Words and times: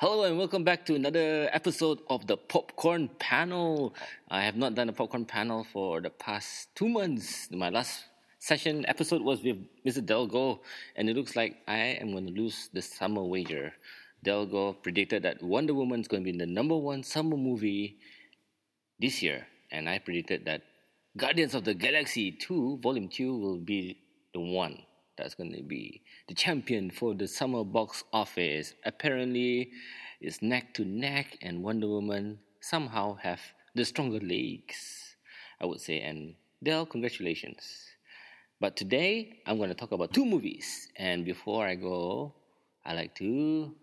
Hello 0.00 0.24
and 0.24 0.38
welcome 0.38 0.64
back 0.64 0.86
to 0.86 0.94
another 0.94 1.50
episode 1.52 2.00
of 2.08 2.26
the 2.26 2.38
Popcorn 2.38 3.10
Panel. 3.18 3.94
I 4.30 4.40
have 4.40 4.56
not 4.56 4.74
done 4.74 4.88
a 4.88 4.94
popcorn 4.94 5.26
panel 5.26 5.62
for 5.62 6.00
the 6.00 6.08
past 6.08 6.74
two 6.74 6.88
months. 6.88 7.50
My 7.50 7.68
last 7.68 8.04
session 8.38 8.86
episode 8.88 9.20
was 9.20 9.44
with 9.44 9.58
Mr. 9.84 10.00
Delgo, 10.00 10.60
and 10.96 11.10
it 11.10 11.14
looks 11.14 11.36
like 11.36 11.58
I 11.68 12.00
am 12.00 12.12
going 12.12 12.28
to 12.28 12.32
lose 12.32 12.70
the 12.72 12.80
summer 12.80 13.22
wager. 13.22 13.74
Delgo 14.24 14.82
predicted 14.82 15.22
that 15.24 15.42
Wonder 15.42 15.74
Woman 15.74 16.00
is 16.00 16.08
going 16.08 16.24
to 16.24 16.32
be 16.32 16.38
the 16.38 16.46
number 16.46 16.78
one 16.78 17.02
summer 17.02 17.36
movie 17.36 17.98
this 18.98 19.22
year, 19.22 19.46
and 19.70 19.86
I 19.86 19.98
predicted 19.98 20.46
that 20.46 20.62
Guardians 21.18 21.54
of 21.54 21.64
the 21.64 21.74
Galaxy 21.74 22.32
2, 22.32 22.78
Volume 22.78 23.08
2, 23.08 23.36
will 23.36 23.58
be 23.58 23.98
the 24.32 24.40
one 24.40 24.78
that's 25.20 25.34
going 25.34 25.52
to 25.52 25.62
be 25.62 26.02
the 26.28 26.34
champion 26.34 26.90
for 26.90 27.14
the 27.14 27.28
summer 27.28 27.62
box 27.64 28.02
office. 28.12 28.74
Apparently, 28.84 29.70
it's 30.20 30.40
neck 30.40 30.74
to 30.74 30.84
neck, 30.84 31.36
and 31.42 31.62
Wonder 31.62 31.88
Woman 31.88 32.38
somehow 32.60 33.16
have 33.16 33.40
the 33.74 33.84
stronger 33.84 34.20
legs, 34.20 35.16
I 35.60 35.66
would 35.66 35.80
say. 35.80 36.00
And 36.00 36.34
Del, 36.62 36.86
congratulations. 36.86 37.60
But 38.60 38.76
today, 38.76 39.40
I'm 39.46 39.58
going 39.58 39.68
to 39.68 39.74
talk 39.74 39.92
about 39.92 40.12
two 40.12 40.24
movies. 40.24 40.88
And 40.96 41.24
before 41.24 41.66
I 41.66 41.74
go, 41.74 42.34
I 42.84 42.94
like 42.94 43.14
to 43.16 43.74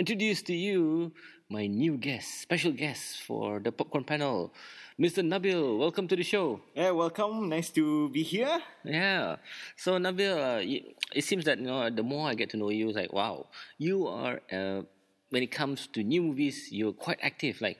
introduce 0.00 0.40
to 0.40 0.56
you 0.56 1.12
my 1.50 1.66
new 1.66 1.98
guest, 1.98 2.40
special 2.40 2.72
guest 2.72 3.20
for 3.20 3.60
the 3.60 3.70
popcorn 3.70 4.02
panel, 4.02 4.50
Mr. 4.98 5.20
Nabil. 5.20 5.76
Welcome 5.76 6.08
to 6.08 6.16
the 6.16 6.22
show. 6.22 6.62
Yeah, 6.74 6.92
welcome. 6.92 7.50
Nice 7.50 7.68
to 7.76 8.08
be 8.08 8.22
here. 8.22 8.64
Yeah. 8.82 9.36
So 9.76 9.98
Nabil, 10.00 10.32
uh, 10.32 10.64
it 11.12 11.24
seems 11.24 11.44
that 11.44 11.58
you 11.58 11.66
know 11.66 11.90
the 11.90 12.02
more 12.02 12.30
I 12.30 12.34
get 12.34 12.48
to 12.50 12.56
know 12.56 12.70
you, 12.70 12.88
it's 12.88 12.96
like 12.96 13.12
wow, 13.12 13.52
you 13.76 14.06
are 14.06 14.40
uh, 14.50 14.88
when 15.28 15.42
it 15.42 15.52
comes 15.52 15.86
to 15.92 16.02
new 16.02 16.22
movies, 16.22 16.72
you're 16.72 16.96
quite 16.96 17.20
active. 17.20 17.60
Like 17.60 17.76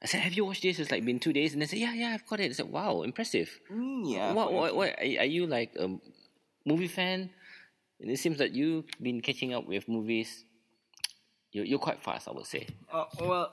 I 0.00 0.06
said, 0.06 0.20
have 0.20 0.34
you 0.34 0.44
watched 0.44 0.62
this? 0.62 0.78
It's 0.78 0.92
like 0.92 1.04
been 1.04 1.18
two 1.18 1.32
days, 1.32 1.54
and 1.54 1.62
they 1.62 1.66
said, 1.66 1.80
yeah, 1.80 1.92
yeah, 1.92 2.14
I've 2.14 2.26
got 2.26 2.38
it. 2.38 2.54
It's 2.54 2.60
like 2.62 2.70
wow, 2.70 3.02
impressive. 3.02 3.50
Mm, 3.66 4.06
yeah. 4.06 4.32
what, 4.32 4.52
what, 4.52 4.76
what, 4.76 4.94
are 5.00 5.26
you 5.26 5.48
like 5.48 5.74
a 5.74 5.90
movie 6.64 6.86
fan? 6.86 7.30
And 7.98 8.10
it 8.12 8.20
seems 8.20 8.38
that 8.38 8.54
you've 8.54 8.86
been 9.02 9.20
catching 9.20 9.52
up 9.54 9.66
with 9.66 9.88
movies. 9.88 10.44
You're, 11.52 11.64
you're 11.64 11.78
quite 11.78 12.00
fast, 12.00 12.28
I 12.28 12.32
would 12.32 12.46
say. 12.46 12.66
Uh, 12.90 13.04
well, 13.20 13.52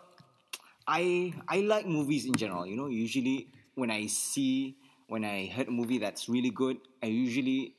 I 0.87 1.33
I 1.47 1.59
like 1.61 1.85
movies 1.85 2.25
in 2.25 2.35
general. 2.35 2.65
You 2.65 2.75
know, 2.77 2.87
usually 2.87 3.47
when 3.75 3.91
I 3.91 4.07
see 4.07 4.77
when 5.07 5.23
I 5.25 5.47
heard 5.47 5.67
a 5.67 5.71
movie 5.71 5.97
that's 5.97 6.29
really 6.29 6.49
good, 6.49 6.77
I 7.03 7.07
usually 7.07 7.75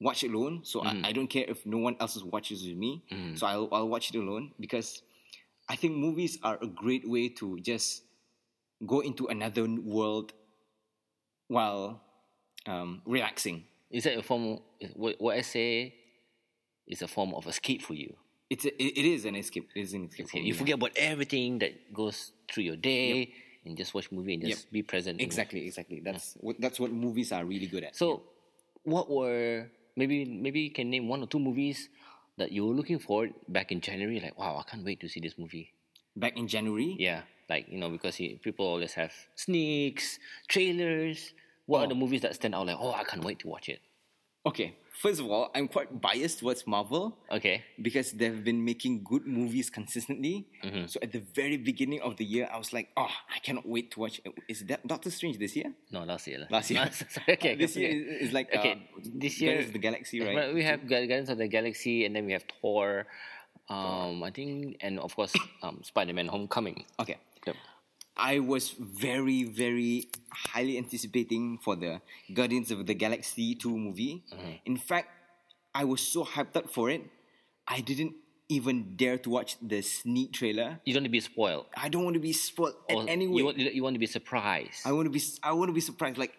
watch 0.00 0.22
it 0.22 0.32
alone. 0.32 0.60
So 0.64 0.82
I, 0.84 1.08
I 1.08 1.12
don't 1.12 1.28
care 1.28 1.44
if 1.48 1.64
no 1.64 1.78
one 1.78 1.96
else 2.00 2.22
watches 2.22 2.62
with 2.66 2.76
me. 2.76 3.02
So 3.36 3.46
I'll 3.46 3.68
I'll 3.72 3.88
watch 3.88 4.10
it 4.14 4.18
alone 4.18 4.52
because 4.60 5.02
I 5.68 5.76
think 5.76 5.96
movies 5.96 6.38
are 6.42 6.58
a 6.60 6.66
great 6.66 7.08
way 7.08 7.28
to 7.40 7.58
just 7.60 8.02
go 8.86 9.00
into 9.00 9.26
another 9.28 9.64
world 9.66 10.32
while 11.48 12.02
um, 12.66 13.02
relaxing. 13.06 13.64
Is 13.90 14.04
that 14.04 14.18
a 14.18 14.22
form? 14.22 14.58
What, 14.94 15.16
what 15.20 15.36
I 15.36 15.40
say 15.42 15.94
is 16.86 17.00
a 17.02 17.08
form 17.08 17.32
of 17.34 17.46
escape 17.46 17.82
for 17.82 17.94
you. 17.94 18.14
It's 18.50 18.64
a, 18.64 18.82
it, 18.82 18.98
it 18.98 19.06
is 19.06 19.24
an 19.24 19.34
escape. 19.36 19.68
It 19.74 19.80
is 19.80 19.94
an 19.94 20.04
escape. 20.06 20.32
me, 20.34 20.42
you 20.42 20.54
forget 20.54 20.74
about 20.74 20.92
everything 20.96 21.58
that 21.60 21.92
goes 21.92 22.32
through 22.50 22.64
your 22.64 22.76
day 22.76 23.32
and 23.64 23.76
just 23.76 23.94
watch 23.94 24.12
movie 24.12 24.34
and 24.34 24.42
just 24.44 24.64
Yep. 24.66 24.72
be 24.72 24.82
present. 24.82 25.18
you 25.18 25.24
know. 25.24 25.28
Exactly, 25.28 25.66
exactly. 25.66 26.00
That's 26.00 26.34
what 26.40 26.56
that's 26.60 26.78
what 26.78 26.92
movies 26.92 27.32
are 27.32 27.44
really 27.44 27.66
good 27.66 27.84
at. 27.84 27.96
So, 27.96 28.22
what 28.84 29.08
were 29.10 29.66
maybe 29.96 30.24
maybe 30.26 30.60
you 30.60 30.70
can 30.70 30.90
name 30.90 31.08
one 31.08 31.22
or 31.22 31.26
two 31.26 31.38
movies 31.40 31.88
that 32.36 32.52
you 32.52 32.66
were 32.66 32.74
looking 32.74 32.98
for 32.98 33.28
back 33.48 33.72
in 33.72 33.80
January? 33.80 34.20
Like, 34.20 34.38
wow, 34.38 34.58
I 34.60 34.68
can't 34.70 34.84
wait 34.84 35.00
to 35.00 35.08
see 35.08 35.20
this 35.20 35.38
movie. 35.38 35.72
back 36.16 36.36
in 36.36 36.46
January, 36.46 36.94
Yeah, 36.98 37.22
like 37.50 37.66
you 37.68 37.78
know 37.78 37.90
because 37.90 38.16
people 38.46 38.66
always 38.66 38.92
have 38.94 39.12
sneaks, 39.34 40.18
trailers. 40.48 41.32
What 41.66 41.78
oh. 41.78 41.80
are 41.82 41.86
Oh. 41.86 41.88
the 41.88 41.94
movies 41.96 42.20
that 42.22 42.34
stand 42.36 42.54
out? 42.54 42.66
Like, 42.66 42.76
oh, 42.78 42.92
I 42.92 43.04
can't 43.04 43.24
wait 43.24 43.38
to 43.40 43.48
watch 43.48 43.68
it. 43.68 43.80
Okay. 44.46 44.76
First 44.94 45.20
of 45.20 45.26
all, 45.26 45.50
I'm 45.54 45.66
quite 45.66 46.00
biased 46.00 46.38
towards 46.38 46.66
Marvel 46.66 47.18
Okay. 47.30 47.64
because 47.82 48.12
they've 48.12 48.44
been 48.44 48.64
making 48.64 49.02
good 49.02 49.26
movies 49.26 49.68
consistently. 49.68 50.46
Mm-hmm. 50.62 50.86
So 50.86 51.00
at 51.02 51.10
the 51.10 51.18
very 51.34 51.56
beginning 51.58 52.00
of 52.00 52.16
the 52.16 52.24
year, 52.24 52.48
I 52.50 52.56
was 52.56 52.72
like, 52.72 52.88
oh, 52.96 53.10
I 53.34 53.38
cannot 53.40 53.68
wait 53.68 53.90
to 53.92 54.00
watch. 54.00 54.20
Is 54.48 54.64
that 54.66 54.86
Doctor 54.86 55.10
Strange 55.10 55.36
this 55.38 55.56
year? 55.56 55.74
No, 55.90 56.04
last 56.04 56.26
year. 56.28 56.46
Last 56.48 56.70
year. 56.70 56.88
Sorry, 57.10 57.34
okay. 57.36 57.54
this 57.58 57.76
year 57.76 57.90
is, 57.90 58.28
is 58.28 58.32
like 58.32 58.54
Okay, 58.54 58.72
uh, 58.72 59.00
this 59.02 59.40
year 59.40 59.58
is 59.58 59.72
the 59.72 59.78
Galaxy, 59.78 60.20
right? 60.22 60.54
We 60.54 60.62
have 60.62 60.86
Guardians 60.88 61.28
of 61.28 61.38
the 61.38 61.48
Galaxy, 61.48 62.06
and 62.06 62.14
then 62.14 62.24
we 62.24 62.32
have 62.32 62.44
Thor. 62.62 63.06
Um, 63.68 64.22
I 64.22 64.30
think, 64.30 64.76
and 64.80 65.00
of 65.00 65.16
course, 65.16 65.32
um, 65.62 65.80
Spider-Man: 65.82 66.28
Homecoming. 66.28 66.84
Okay. 67.00 67.16
I 68.16 68.38
was 68.38 68.74
very, 68.78 69.44
very 69.44 70.08
highly 70.30 70.78
anticipating 70.78 71.58
for 71.62 71.76
the 71.76 72.00
Guardians 72.32 72.70
of 72.70 72.86
the 72.86 72.94
Galaxy 72.94 73.54
2 73.54 73.76
movie. 73.76 74.24
Mm-hmm. 74.32 74.50
In 74.66 74.76
fact, 74.76 75.08
I 75.74 75.84
was 75.84 76.00
so 76.00 76.24
hyped 76.24 76.56
up 76.56 76.70
for 76.70 76.90
it, 76.90 77.02
I 77.66 77.80
didn't 77.80 78.14
even 78.48 78.94
dare 78.96 79.18
to 79.18 79.30
watch 79.30 79.56
the 79.60 79.82
sneak 79.82 80.32
trailer. 80.32 80.78
You 80.84 80.94
don't 80.94 81.02
want 81.02 81.06
to 81.06 81.10
be 81.10 81.20
spoiled. 81.20 81.66
I 81.76 81.88
don't 81.88 82.04
want 82.04 82.14
to 82.14 82.20
be 82.20 82.32
spoiled 82.32 82.74
Or 82.88 83.02
in 83.02 83.08
any 83.08 83.26
way. 83.26 83.38
You 83.38 83.44
want, 83.44 83.58
you 83.58 83.82
want 83.82 83.94
to 83.94 83.98
be 83.98 84.06
surprised. 84.06 84.86
I 84.86 84.92
want 84.92 85.06
to 85.06 85.10
be 85.10 85.22
I 85.42 85.52
want 85.52 85.70
to 85.70 85.72
be 85.72 85.80
surprised. 85.80 86.18
Like 86.18 86.34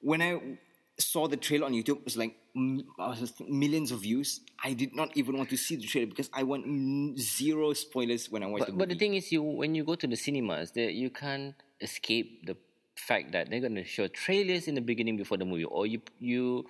when 0.00 0.20
I 0.20 0.58
saw 0.98 1.26
the 1.26 1.36
trailer 1.36 1.66
on 1.66 1.72
YouTube, 1.72 1.98
it 1.98 2.04
was 2.04 2.16
like 2.16 2.36
millions 2.54 3.90
of 3.90 4.00
views. 4.00 4.40
I 4.62 4.74
did 4.74 4.94
not 4.94 5.16
even 5.16 5.36
want 5.36 5.50
to 5.50 5.56
see 5.56 5.76
the 5.76 5.86
trailer 5.86 6.06
because 6.06 6.30
I 6.32 6.44
want 6.44 7.18
zero 7.18 7.72
spoilers 7.72 8.30
when 8.30 8.42
I 8.42 8.46
watch 8.46 8.60
the 8.60 8.66
but, 8.66 8.72
movie. 8.72 8.78
but 8.78 8.88
the 8.90 8.98
thing 8.98 9.14
is, 9.14 9.32
you 9.32 9.42
when 9.42 9.74
you 9.74 9.84
go 9.84 9.94
to 9.96 10.06
the 10.06 10.16
cinemas, 10.16 10.70
that 10.72 10.94
you 10.94 11.10
can't 11.10 11.54
escape 11.80 12.46
the 12.46 12.56
fact 12.96 13.32
that 13.32 13.50
they're 13.50 13.60
going 13.60 13.74
to 13.74 13.84
show 13.84 14.06
trailers 14.08 14.68
in 14.68 14.74
the 14.74 14.80
beginning 14.80 15.16
before 15.16 15.36
the 15.36 15.44
movie, 15.44 15.64
or 15.64 15.86
you 15.86 16.00
you 16.20 16.66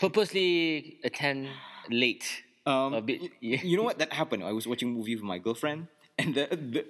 purposely 0.00 1.00
attend 1.04 1.48
late. 1.90 2.42
Um, 2.66 2.94
a 2.94 3.02
bit. 3.02 3.20
yeah. 3.40 3.60
You 3.62 3.76
know 3.76 3.82
what? 3.82 3.98
That 3.98 4.12
happened. 4.12 4.44
I 4.44 4.52
was 4.52 4.66
watching 4.66 4.88
a 4.88 4.92
movie 4.92 5.16
with 5.16 5.24
my 5.24 5.38
girlfriend, 5.38 5.88
and 6.18 6.34
the, 6.34 6.46
the 6.50 6.86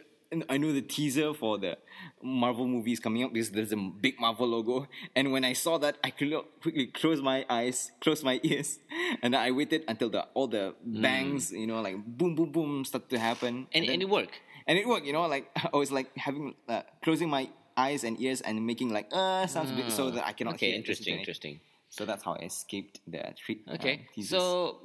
I 0.49 0.57
know 0.57 0.73
the 0.73 0.83
teaser 0.83 1.33
for 1.35 1.59
the 1.59 1.79
Marvel 2.23 2.67
movie 2.67 2.93
is 2.93 3.01
coming 3.01 3.23
up 3.23 3.33
because 3.33 3.51
there's 3.51 3.73
a 3.73 3.77
big 3.77 4.19
Marvel 4.19 4.49
logo. 4.49 4.89
And 5.15 5.31
when 5.33 5.45
I 5.45 5.53
saw 5.53 5.79
that, 5.79 5.99
I 6.03 6.13
cl- 6.19 6.45
quickly 6.63 6.87
closed 6.89 7.23
my 7.23 7.45
eyes, 7.49 7.93
closed 8.01 8.25
my 8.25 8.41
ears, 8.51 8.79
and 9.23 9.37
I 9.37 9.51
waited 9.51 9.85
until 9.89 10.11
the 10.11 10.23
all 10.35 10.49
the 10.49 10.75
bangs, 10.85 11.53
you 11.53 11.67
know, 11.67 11.81
like 11.81 11.97
boom, 12.05 12.35
boom, 12.35 12.51
boom, 12.51 12.85
start 12.85 13.09
to 13.11 13.19
happen. 13.19 13.67
and, 13.73 13.85
then- 13.85 13.95
and 13.95 14.03
it 14.03 14.09
worked. 14.09 14.41
and 14.67 14.79
it 14.79 14.87
worked. 14.89 15.07
You 15.07 15.13
know, 15.13 15.27
like 15.27 15.51
I 15.73 15.77
was 15.77 15.91
like 15.93 16.17
having 16.17 16.55
uh, 16.69 16.83
closing 17.03 17.29
my 17.29 17.49
eyes 17.77 18.05
and 18.05 18.21
ears 18.21 18.41
and 18.41 18.65
making 18.65 18.93
like 18.93 19.09
uh 19.13 19.47
sounds 19.47 19.71
a 19.71 19.75
bit 19.75 19.91
so 19.91 20.11
that 20.11 20.25
I 20.27 20.33
cannot. 20.33 20.55
Okay, 20.55 20.69
hear 20.71 20.77
interesting, 20.77 21.19
interesting. 21.19 21.61
So 21.95 22.03
that's 22.05 22.25
how 22.27 22.35
I 22.35 22.51
escaped 22.51 22.99
the 23.07 23.23
treat. 23.39 23.63
Okay, 23.79 24.11
uh, 24.19 24.23
so 24.27 24.41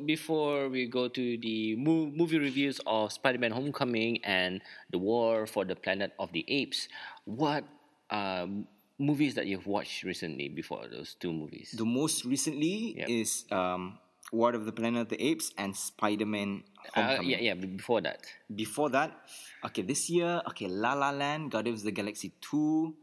before 0.05 0.69
we 0.69 0.85
go 0.85 1.09
to 1.09 1.37
the 1.41 1.73
mo- 1.75 2.13
movie 2.13 2.37
reviews 2.37 2.77
of 2.85 3.09
Spider-Man: 3.11 3.49
Homecoming 3.49 4.21
and 4.23 4.61
The 4.93 4.99
War 5.01 5.47
for 5.49 5.65
the 5.65 5.73
Planet 5.75 6.13
of 6.21 6.29
the 6.37 6.45
Apes, 6.47 6.85
what 7.25 7.65
um, 8.13 8.69
movies 9.01 9.33
that 9.41 9.47
you've 9.49 9.65
watched 9.65 10.03
recently 10.05 10.49
before 10.53 10.85
those 10.85 11.17
two 11.17 11.33
movies? 11.33 11.73
The 11.73 11.85
most 11.85 12.25
recently 12.29 12.93
Yep. 13.01 13.09
is 13.09 13.45
um, 13.49 13.97
War 14.31 14.53
of 14.53 14.69
the 14.69 14.71
Planet 14.71 15.01
of 15.01 15.09
the 15.09 15.17
Apes 15.17 15.49
and 15.57 15.73
Spider-Man 15.73 16.61
Uh, 16.93 17.01
Homecoming. 17.01 17.29
yeah, 17.41 17.41
yeah. 17.41 17.55
Before 17.57 18.01
that, 18.05 18.21
Before 18.53 18.89
that, 18.93 19.17
okay, 19.65 19.81
this 19.81 20.09
year, 20.13 20.45
okay, 20.53 20.69
La 20.69 20.93
La 20.93 21.09
Land, 21.09 21.49
Guardians 21.49 21.81
of 21.81 21.85
the 21.89 21.91
Galaxy 21.91 22.31
2. 22.39 22.93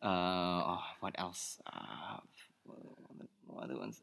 Uh, 0.00 0.78
oh, 0.78 0.84
what 1.02 1.14
else? 1.18 1.58
Uh, 1.66 2.22
other 3.60 3.76
ones? 3.78 4.00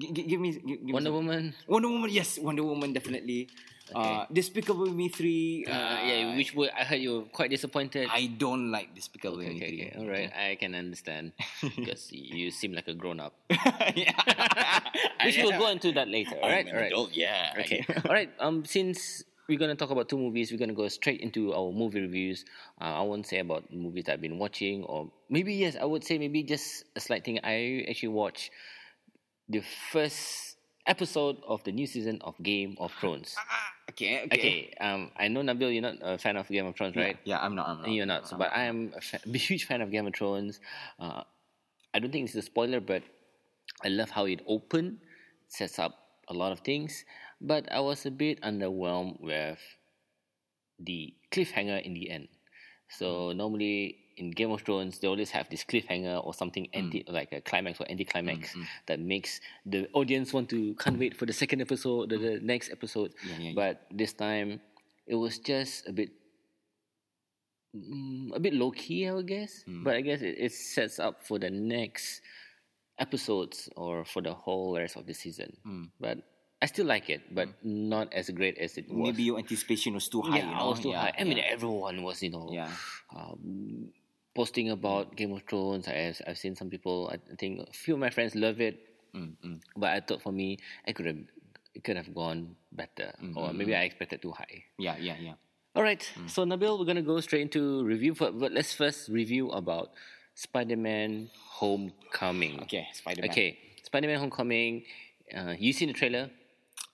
G- 0.00 0.10
g- 0.12 0.22
give 0.24 0.40
me, 0.40 0.52
gi- 0.52 0.60
give 0.60 0.94
Wonder 0.94 1.08
some- 1.08 1.14
Woman. 1.14 1.54
Wonder 1.68 1.88
Woman, 1.88 2.10
yes, 2.10 2.38
Wonder 2.38 2.64
Woman, 2.64 2.92
definitely. 2.92 3.48
Uh, 3.94 4.24
Despicable 4.32 4.86
Me 4.88 5.08
3. 5.10 5.66
Uh, 5.66 5.70
yeah, 5.70 6.36
which 6.36 6.54
were, 6.54 6.70
I 6.74 6.84
heard 6.84 7.00
you 7.00 7.12
were 7.12 7.24
quite 7.28 7.50
disappointed. 7.50 8.08
I 8.10 8.26
don't 8.26 8.70
like 8.70 8.94
Despicable 8.94 9.36
okay, 9.38 9.48
Me 9.52 9.56
okay, 9.56 9.68
3. 9.68 9.82
okay, 9.84 9.98
all 9.98 10.08
right, 10.08 10.32
I 10.32 10.54
can 10.56 10.74
understand 10.74 11.32
because 11.76 12.08
you 12.10 12.50
seem 12.50 12.72
like 12.72 12.88
a 12.88 12.94
grown 12.94 13.20
up. 13.20 13.34
yeah. 13.94 14.80
Which 15.24 15.36
we'll 15.36 15.58
go 15.58 15.68
into 15.68 15.92
that 15.92 16.08
later. 16.08 16.36
All 16.42 16.48
right, 16.48 16.66
all 16.68 16.74
right. 16.78 16.92
yeah. 17.12 17.52
Okay. 17.60 17.84
All 18.04 18.12
right. 18.14 18.30
Um, 18.40 18.64
since 18.64 19.24
we're 19.48 19.58
gonna 19.58 19.74
talk 19.76 19.90
about 19.90 20.08
two 20.08 20.16
movies, 20.16 20.50
we're 20.50 20.58
gonna 20.58 20.72
go 20.72 20.88
straight 20.88 21.20
into 21.20 21.52
our 21.52 21.70
movie 21.70 22.00
reviews. 22.00 22.44
Uh, 22.80 22.84
I 22.84 23.02
won't 23.02 23.26
say 23.26 23.38
about 23.40 23.70
movies 23.72 24.08
I've 24.08 24.20
been 24.22 24.38
watching, 24.38 24.84
or 24.84 25.10
maybe 25.28 25.52
yes, 25.54 25.76
I 25.78 25.84
would 25.84 26.02
say 26.04 26.16
maybe 26.18 26.42
just 26.42 26.84
a 26.96 27.00
slight 27.00 27.24
thing. 27.24 27.40
I 27.44 27.84
actually 27.88 28.08
watched 28.16 28.50
the 29.48 29.62
first 29.90 30.56
episode 30.86 31.36
of 31.46 31.62
the 31.64 31.72
new 31.72 31.86
season 31.86 32.18
of 32.22 32.34
Game 32.42 32.76
of 32.78 32.92
Thrones. 33.00 33.36
okay, 33.90 34.24
okay. 34.24 34.38
Okay. 34.38 34.74
Um, 34.80 35.10
I 35.16 35.28
know 35.28 35.42
Nabil, 35.42 35.72
you're 35.72 35.82
not 35.82 35.96
a 36.02 36.18
fan 36.18 36.36
of 36.36 36.48
Game 36.48 36.66
of 36.66 36.76
Thrones, 36.76 36.96
right? 36.96 37.16
Yeah, 37.24 37.38
I'm 37.40 37.54
not. 37.54 37.68
I'm 37.68 37.78
not. 37.82 37.90
You're 37.90 38.06
not. 38.06 38.28
So, 38.28 38.36
but 38.36 38.50
I 38.54 38.64
am 38.64 38.92
a, 38.96 39.00
fa- 39.00 39.20
a 39.24 39.38
huge 39.38 39.64
fan 39.66 39.80
of 39.80 39.90
Game 39.90 40.06
of 40.06 40.14
Thrones. 40.14 40.60
Uh, 40.98 41.22
I 41.94 41.98
don't 41.98 42.10
think 42.10 42.26
it's 42.26 42.34
a 42.34 42.42
spoiler, 42.42 42.80
but 42.80 43.02
I 43.84 43.88
love 43.88 44.10
how 44.10 44.24
it 44.26 44.40
opened, 44.46 44.98
sets 45.48 45.78
up 45.78 45.94
a 46.28 46.34
lot 46.34 46.52
of 46.52 46.60
things. 46.60 47.04
But 47.40 47.70
I 47.70 47.80
was 47.80 48.06
a 48.06 48.10
bit 48.10 48.40
underwhelmed 48.42 49.20
with 49.20 49.58
the 50.78 51.14
cliffhanger 51.30 51.82
in 51.82 51.94
the 51.94 52.10
end. 52.10 52.28
So 52.88 53.32
normally 53.32 53.98
in 54.16 54.30
Game 54.30 54.50
of 54.50 54.62
Thrones, 54.62 54.98
they 54.98 55.08
always 55.08 55.30
have 55.30 55.48
this 55.50 55.64
cliffhanger 55.64 56.24
or 56.24 56.34
something 56.34 56.68
anti, 56.72 57.04
like 57.08 57.32
a 57.32 57.40
climax 57.40 57.80
or 57.80 57.86
anti-climax 57.90 58.54
that 58.86 59.00
makes 59.00 59.40
the 59.66 59.88
audience 59.92 60.32
want 60.32 60.48
to 60.50 60.74
can't 60.74 60.98
wait 60.98 61.16
for 61.16 61.26
the 61.26 61.32
second 61.32 61.60
episode, 61.60 62.10
the, 62.10 62.18
the 62.18 62.40
next 62.42 62.70
episode. 62.70 63.12
Yeah, 63.26 63.32
yeah, 63.38 63.48
yeah. 63.48 63.52
but 63.54 63.86
this 63.90 64.12
time, 64.12 64.60
it 65.06 65.14
was 65.16 65.38
just 65.38 65.88
a 65.88 65.92
bit, 65.92 66.10
mm, 67.76 68.34
a 68.34 68.40
bit 68.40 68.54
low 68.54 68.70
key, 68.70 69.08
I 69.08 69.12
would 69.12 69.26
guess. 69.28 69.64
Mm. 69.68 69.84
But 69.84 69.94
I 69.96 70.00
guess 70.00 70.20
it, 70.22 70.36
it 70.38 70.52
sets 70.52 70.98
up 70.98 71.26
for 71.26 71.38
the 71.38 71.50
next 71.50 72.20
episodes 72.98 73.68
or 73.76 74.04
for 74.04 74.22
the 74.22 74.34
whole 74.34 74.76
rest 74.76 74.96
of 74.96 75.06
the 75.06 75.14
season. 75.14 75.56
Mm. 75.66 75.90
But 75.98 76.18
I 76.60 76.66
still 76.66 76.86
like 76.86 77.10
it, 77.10 77.34
but 77.34 77.48
not 77.64 78.12
as 78.12 78.30
great 78.30 78.56
as 78.58 78.76
it 78.78 78.86
was. 78.88 78.96
Maybe 79.10 79.24
your 79.24 79.38
anticipation 79.38 79.94
was 79.94 80.08
too 80.08 80.22
high. 80.22 80.38
yeah, 80.38 80.50
you 80.50 80.56
I 80.56 80.64
was 80.64 80.78
too 80.80 80.90
yeah, 80.90 81.00
high. 81.00 81.12
I 81.18 81.24
mean, 81.24 81.38
yeah. 81.38 81.50
everyone 81.50 82.02
was, 82.04 82.22
you 82.22 82.30
know, 82.30 82.48
Yeah. 82.52 82.70
um, 83.16 83.90
posting 84.34 84.70
about 84.70 85.16
Game 85.16 85.32
of 85.32 85.42
Thrones. 85.48 85.88
I, 85.88 86.14
I've 86.26 86.38
seen 86.38 86.56
some 86.56 86.70
people. 86.70 87.10
I 87.12 87.18
think 87.36 87.60
a 87.68 87.72
few 87.72 87.94
of 87.94 88.00
my 88.00 88.10
friends 88.10 88.34
love 88.34 88.60
it, 88.60 88.80
Mm, 89.14 89.32
mm. 89.44 89.60
but 89.76 89.90
I 89.90 90.00
thought 90.00 90.22
for 90.22 90.32
me, 90.32 90.56
I 90.88 90.92
could 90.92 91.04
have 91.06 91.18
it 91.74 91.84
could 91.84 91.96
have 91.96 92.14
gone 92.14 92.56
better, 92.72 93.12
or 93.36 93.52
maybe 93.52 93.74
I 93.76 93.82
expected 93.82 94.22
too 94.22 94.32
high. 94.32 94.64
yeah, 94.78 94.96
yeah, 94.98 95.16
yeah. 95.20 95.34
All 95.76 95.82
right, 95.82 96.02
so 96.26 96.44
Nabil, 96.44 96.78
we're 96.78 96.84
gonna 96.84 97.02
go 97.02 97.20
straight 97.20 97.42
into 97.42 97.82
review. 97.84 98.14
For, 98.14 98.30
but 98.32 98.52
let's 98.52 98.72
first 98.74 99.08
review 99.08 99.50
about 99.50 99.90
Spider-Man: 100.34 101.28
Homecoming. 101.60 102.60
Okay, 102.62 102.88
Spider-Man. 102.92 103.30
Okay, 103.30 103.58
Spider-Man: 103.82 104.18
Homecoming. 104.18 104.84
Uh, 105.34 105.54
you 105.58 105.72
seen 105.72 105.88
the 105.88 105.94
trailer? 105.94 106.28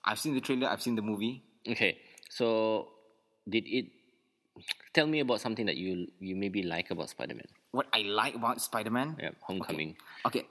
I've 0.05 0.19
seen 0.19 0.33
the 0.33 0.41
trailer. 0.41 0.67
I've 0.67 0.81
seen 0.81 0.95
the 0.95 1.01
movie. 1.01 1.43
Okay, 1.67 1.97
so 2.29 2.87
did 3.47 3.67
it? 3.67 3.87
Tell 4.93 5.07
me 5.07 5.19
about 5.19 5.41
something 5.41 5.65
that 5.65 5.77
you 5.77 6.07
you 6.19 6.35
maybe 6.35 6.63
like 6.63 6.91
about 6.91 7.09
Spider-Man. 7.09 7.45
What 7.71 7.87
I 7.93 8.01
like 8.01 8.35
about 8.35 8.61
Spider-Man. 8.61 9.17
Yeah, 9.19 9.31
Homecoming. 9.41 9.95
Okay, 10.25 10.47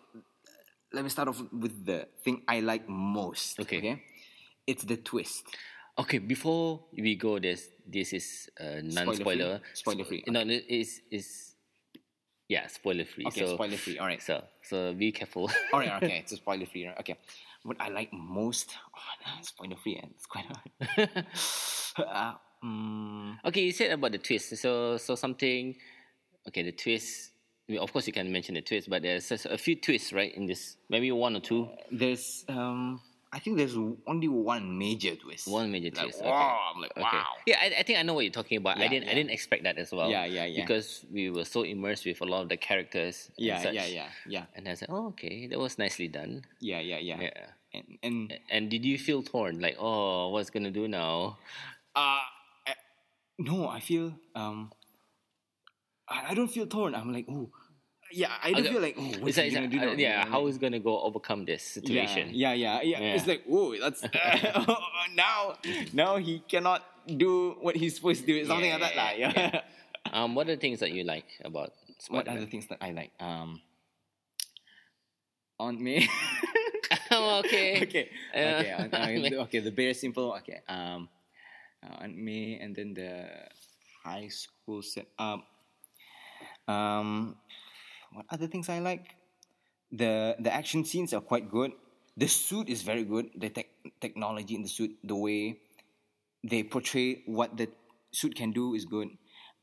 let 0.92 1.04
me 1.04 1.10
start 1.10 1.28
off 1.28 1.42
with 1.52 1.84
the 1.84 2.08
thing 2.24 2.42
I 2.48 2.60
like 2.60 2.88
most. 2.88 3.60
Okay. 3.60 4.02
It's 4.66 4.84
the 4.84 4.96
twist. 4.96 5.44
Okay, 5.98 6.18
before 6.18 6.84
we 6.92 7.16
go, 7.16 7.38
this 7.38 7.70
this 7.86 8.12
is 8.12 8.48
uh, 8.60 8.80
non-spoiler. 8.82 9.60
Spoiler 9.74 10.04
free. 10.04 10.22
No, 10.28 10.40
it 10.40 10.64
is 10.68 11.02
is 11.10 11.48
yeah, 12.48 12.66
spoiler 12.68 13.04
free. 13.04 13.26
Okay, 13.26 13.44
so, 13.44 13.54
spoiler 13.54 13.76
free. 13.76 13.98
All 13.98 14.06
right. 14.06 14.22
So 14.22 14.42
so 14.62 14.94
be 14.94 15.12
careful. 15.12 15.50
All 15.72 15.80
right. 15.80 15.92
Okay. 16.02 16.18
It's 16.22 16.36
spoiler 16.36 16.66
free. 16.66 16.86
Right? 16.86 16.98
Okay. 17.00 17.16
What 17.62 17.76
I 17.80 17.88
like 17.88 18.12
most. 18.12 18.70
Oh, 18.94 19.12
no, 19.26 19.42
spoiler 19.42 19.76
free. 19.76 19.96
And 19.96 20.12
it's 20.12 20.26
quite 20.26 20.46
hard. 20.46 21.26
uh, 22.08 22.34
mm, 22.64 23.36
okay, 23.46 23.62
you 23.62 23.72
said 23.72 23.92
about 23.92 24.12
the 24.12 24.18
twist. 24.18 24.56
So 24.56 24.96
so 24.96 25.14
something. 25.14 25.76
Okay, 26.48 26.62
the 26.62 26.72
twist. 26.72 27.32
I 27.70 27.76
of 27.76 27.92
course, 27.92 28.06
you 28.06 28.12
can 28.14 28.32
mention 28.32 28.54
the 28.54 28.62
twist, 28.62 28.88
but 28.88 29.02
there's 29.02 29.30
a 29.30 29.58
few 29.58 29.76
twists, 29.76 30.12
right? 30.12 30.34
In 30.34 30.46
this, 30.46 30.76
maybe 30.88 31.12
one 31.12 31.36
or 31.36 31.40
two. 31.40 31.68
there's 31.92 32.44
um. 32.48 33.00
I 33.30 33.40
think 33.40 33.58
there's 33.58 33.76
only 34.06 34.26
one 34.26 34.78
major 34.78 35.14
twist. 35.14 35.46
One 35.48 35.70
major 35.70 35.90
Like, 35.94 36.16
twist. 36.16 36.24
wow, 36.24 36.72
I'm 36.74 36.80
like, 36.80 36.92
Okay. 36.96 37.02
wow. 37.18 37.26
Yeah, 37.44 37.58
I, 37.60 37.80
I 37.80 37.82
think 37.82 37.98
I 37.98 38.02
know 38.02 38.14
what 38.14 38.24
you're 38.24 38.32
talking 38.32 38.56
about. 38.56 38.78
I 38.78 38.84
Yeah, 38.84 38.88
didn't. 38.88 39.10
I 39.10 39.12
didn't 39.12 39.32
expect 39.36 39.64
that 39.64 39.76
as 39.76 39.92
well. 39.92 40.08
Yeah, 40.08 40.24
yeah, 40.24 40.46
yeah. 40.46 40.62
Because 40.64 41.04
we 41.12 41.28
were 41.28 41.44
so 41.44 41.60
immersed 41.60 42.06
with 42.06 42.22
a 42.22 42.24
lot 42.24 42.40
of 42.40 42.48
the 42.48 42.56
characters. 42.56 43.28
and 43.36 43.44
Yeah, 43.46 43.60
yeah, 43.70 43.84
yeah, 43.84 44.08
yeah, 44.24 44.44
And 44.56 44.66
I 44.66 44.72
said, 44.72 44.88
oh, 44.88 45.08
okay, 45.08 45.46
that 45.46 45.58
was 45.58 45.76
nicely 45.76 46.08
done. 46.08 46.46
yeah, 46.60 46.80
yeah, 46.80 46.96
yeah. 47.04 47.20
Yeah. 47.20 47.46
And 47.74 47.98
and 48.02 48.38
And 48.48 48.70
did 48.70 48.82
you 48.86 48.96
feel 48.96 49.22
torn? 49.22 49.60
Like, 49.60 49.76
oh, 49.78 50.30
what's 50.30 50.48
gonna 50.48 50.70
do 50.72 50.88
now? 50.88 51.36
uh, 51.94 52.20
no, 53.38 53.68
I 53.68 53.80
feel 53.80 54.14
um, 54.34 54.72
I, 56.08 56.30
I 56.30 56.34
don't 56.34 56.48
feel 56.48 56.66
torn. 56.66 56.94
I'm 56.94 57.12
like, 57.12 57.26
oh, 57.30 57.50
yeah, 58.12 58.32
I 58.42 58.52
don't 58.52 58.66
feel 58.66 58.80
like, 58.80 58.96
oh, 58.98 59.02
what's 59.20 59.36
It's 59.36 59.48
he 59.48 59.50
gonna 59.50 59.66
it's 59.66 59.74
do 59.74 59.80
now? 59.80 59.88
uh, 59.92 59.94
yeah, 59.96 60.24
how 60.26 60.46
is 60.46 60.58
gonna 60.58 60.78
go 60.80 61.00
overcome 61.02 61.44
this 61.44 61.62
situation? 61.62 62.30
Yeah, 62.32 62.52
yeah, 62.54 62.80
yeah, 62.80 62.82
yeah. 62.82 63.00
Yeah. 63.00 63.14
It's 63.14 63.26
like, 63.26 63.44
oh, 63.50 63.76
that's 63.78 64.02
now, 65.14 65.54
now 65.92 66.16
he 66.16 66.40
cannot 66.48 66.82
do 67.06 67.56
what 67.60 67.76
he's 67.76 67.96
supposed 67.96 68.20
to 68.22 68.26
do. 68.26 68.44
Something 68.46 68.70
like 68.80 68.94
that. 68.94 69.18
Yeah, 69.18 69.32
Yeah. 69.36 69.60
Um, 70.10 70.34
what 70.34 70.48
are 70.48 70.54
the 70.54 70.60
things 70.60 70.80
that 70.80 70.90
you 70.92 71.04
like 71.04 71.26
about 71.44 71.72
what 72.08 72.24
Spider-Man? 72.24 72.36
are 72.38 72.40
the 72.40 72.46
things 72.50 72.66
that 72.68 72.78
I 72.80 72.92
like? 72.92 73.12
Um, 73.20 73.60
Aunt 75.60 75.78
May. 75.86 76.08
oh, 77.10 77.40
okay. 77.40 77.82
okay, 77.82 78.08
Uh, 78.34 78.38
okay, 78.38 78.70
uh, 78.72 78.84
uh, 78.84 78.96
Aunt 78.96 79.20
May. 79.22 79.36
okay. 79.36 79.58
The 79.58 79.70
very 79.70 79.92
simple. 79.92 80.32
Okay. 80.38 80.60
Um, 80.66 81.10
uh, 81.82 82.04
Aunt 82.04 82.16
May, 82.16 82.58
and 82.60 82.74
then 82.74 82.94
the 82.94 83.28
high 84.04 84.28
school 84.28 84.82
set. 84.82 85.06
Um, 85.18 85.42
um, 86.66 87.36
what 88.12 88.26
other 88.30 88.46
things 88.46 88.68
I 88.68 88.78
like? 88.80 89.16
The 89.92 90.36
the 90.38 90.52
action 90.52 90.84
scenes 90.84 91.12
are 91.14 91.20
quite 91.20 91.50
good. 91.50 91.72
The 92.16 92.26
suit 92.26 92.68
is 92.68 92.82
very 92.82 93.04
good. 93.04 93.30
The 93.36 93.48
tech 93.48 93.68
technology 94.00 94.54
in 94.54 94.62
the 94.62 94.68
suit, 94.68 94.96
the 95.04 95.16
way 95.16 95.60
they 96.42 96.62
portray 96.62 97.22
what 97.26 97.56
the 97.56 97.68
suit 98.12 98.34
can 98.34 98.52
do 98.52 98.74
is 98.74 98.84
good. 98.84 99.08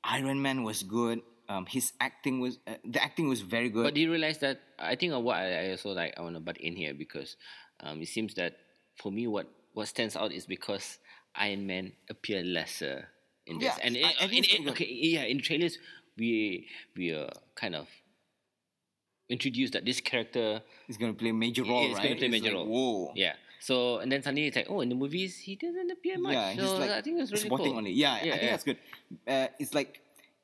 Iron 0.03 0.41
Man 0.41 0.63
was 0.63 0.83
good. 0.83 1.21
Um, 1.47 1.65
his 1.69 1.93
acting 1.99 2.39
was 2.39 2.57
uh, 2.65 2.81
the 2.83 3.01
acting 3.03 3.29
was 3.29 3.41
very 3.41 3.69
good. 3.69 3.83
But 3.83 3.93
do 3.93 4.01
you 4.01 4.09
realize 4.09 4.39
that 4.39 4.61
I 4.79 4.95
think 4.95 5.13
what 5.13 5.37
I, 5.37 5.67
I 5.67 5.71
also 5.71 5.93
like 5.93 6.13
I 6.17 6.21
want 6.21 6.35
to 6.35 6.41
butt 6.41 6.57
in 6.57 6.75
here 6.75 6.93
because 6.93 7.37
um, 7.81 8.01
it 8.01 8.07
seems 8.07 8.33
that 8.35 8.57
for 8.97 9.11
me 9.11 9.27
what 9.27 9.45
what 9.73 9.87
stands 9.87 10.15
out 10.15 10.31
is 10.31 10.45
because 10.47 10.97
Iron 11.37 11.67
Man 11.67 11.93
appear 12.09 12.43
lesser 12.43 13.07
in 13.45 13.59
this 13.59 13.73
Yeah, 13.77 13.83
and 13.85 13.97
I- 13.97 14.13
I 14.19 14.23
in, 14.25 14.29
think 14.29 14.53
in, 14.53 14.63
yeah. 14.63 14.71
okay 14.71 14.87
yeah 14.89 15.23
in 15.23 15.41
trailers 15.41 15.77
we 16.17 16.67
we 16.95 17.11
are 17.11 17.29
kind 17.55 17.75
of 17.75 17.87
introduced 19.29 19.73
that 19.73 19.85
this 19.85 19.99
character 20.01 20.61
He's 20.87 20.97
gonna 20.97 21.13
play 21.13 21.29
a 21.29 21.33
major 21.33 21.63
role, 21.63 21.85
is 21.85 21.93
right? 21.97 22.03
going 22.03 22.15
to 22.15 22.19
play 22.19 22.27
a 22.27 22.29
It's 22.29 22.43
major 22.43 22.55
like, 22.55 22.65
role 22.67 23.05
Whoa. 23.07 23.13
yeah 23.15 23.33
so 23.59 23.97
and 23.97 24.11
then 24.11 24.21
suddenly 24.21 24.45
it's 24.47 24.55
like 24.55 24.67
oh 24.69 24.81
in 24.81 24.89
the 24.89 24.95
movies 24.95 25.37
he 25.37 25.55
doesn't 25.55 25.89
appear 25.91 26.17
much 26.19 26.33
Yeah, 26.33 26.51
he's 26.51 26.61
so 26.63 26.77
like 26.77 26.91
I 26.91 27.01
think 27.01 27.19
it's 27.19 27.31
really 27.31 27.41
supporting 27.43 27.67
cool 27.71 27.77
only. 27.77 27.91
Yeah, 27.91 28.13
I 28.13 28.19
think 28.21 28.41
yeah. 28.43 28.49
that's 28.51 28.63
good. 28.63 28.77
Uh, 29.27 29.47
it's 29.59 29.73
like 29.73 30.01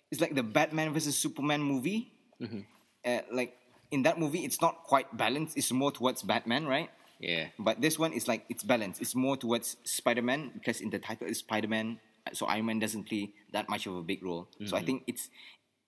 it's 0.10 0.20
like 0.20 0.34
the 0.34 0.42
Batman 0.44 0.92
versus 0.94 1.16
Superman 1.16 1.62
movie. 1.62 2.12
Mm-hmm. 2.42 2.60
Uh, 3.06 3.20
like 3.32 3.56
in 3.92 4.02
that 4.04 4.18
movie, 4.18 4.44
it's 4.44 4.60
not 4.62 4.84
quite 4.86 5.16
balanced. 5.16 5.56
It's 5.58 5.72
more 5.72 5.92
towards 5.92 6.24
Batman, 6.24 6.66
right? 6.66 6.90
Yeah 7.22 7.54
But 7.60 7.80
this 7.82 7.98
one 8.02 8.14
is 8.14 8.28
like 8.28 8.46
it's 8.50 8.64
balanced. 8.66 9.00
It's 9.02 9.14
more 9.16 9.38
towards 9.38 9.78
Spider 9.86 10.22
Man 10.26 10.52
because 10.54 10.82
in 10.82 10.90
the 10.90 11.00
title 11.00 11.28
is 11.28 11.40
Spider 11.40 11.68
Man, 11.70 12.00
so 12.34 12.46
Iron 12.50 12.66
Man 12.66 12.80
doesn't 12.80 13.06
play 13.06 13.32
that 13.54 13.70
much 13.70 13.86
of 13.88 13.96
a 13.96 14.04
big 14.04 14.24
role. 14.26 14.48
So 14.66 14.66
Mm-hmm. 14.66 14.76
I 14.76 14.82
think 14.84 14.98
it's 15.08 15.30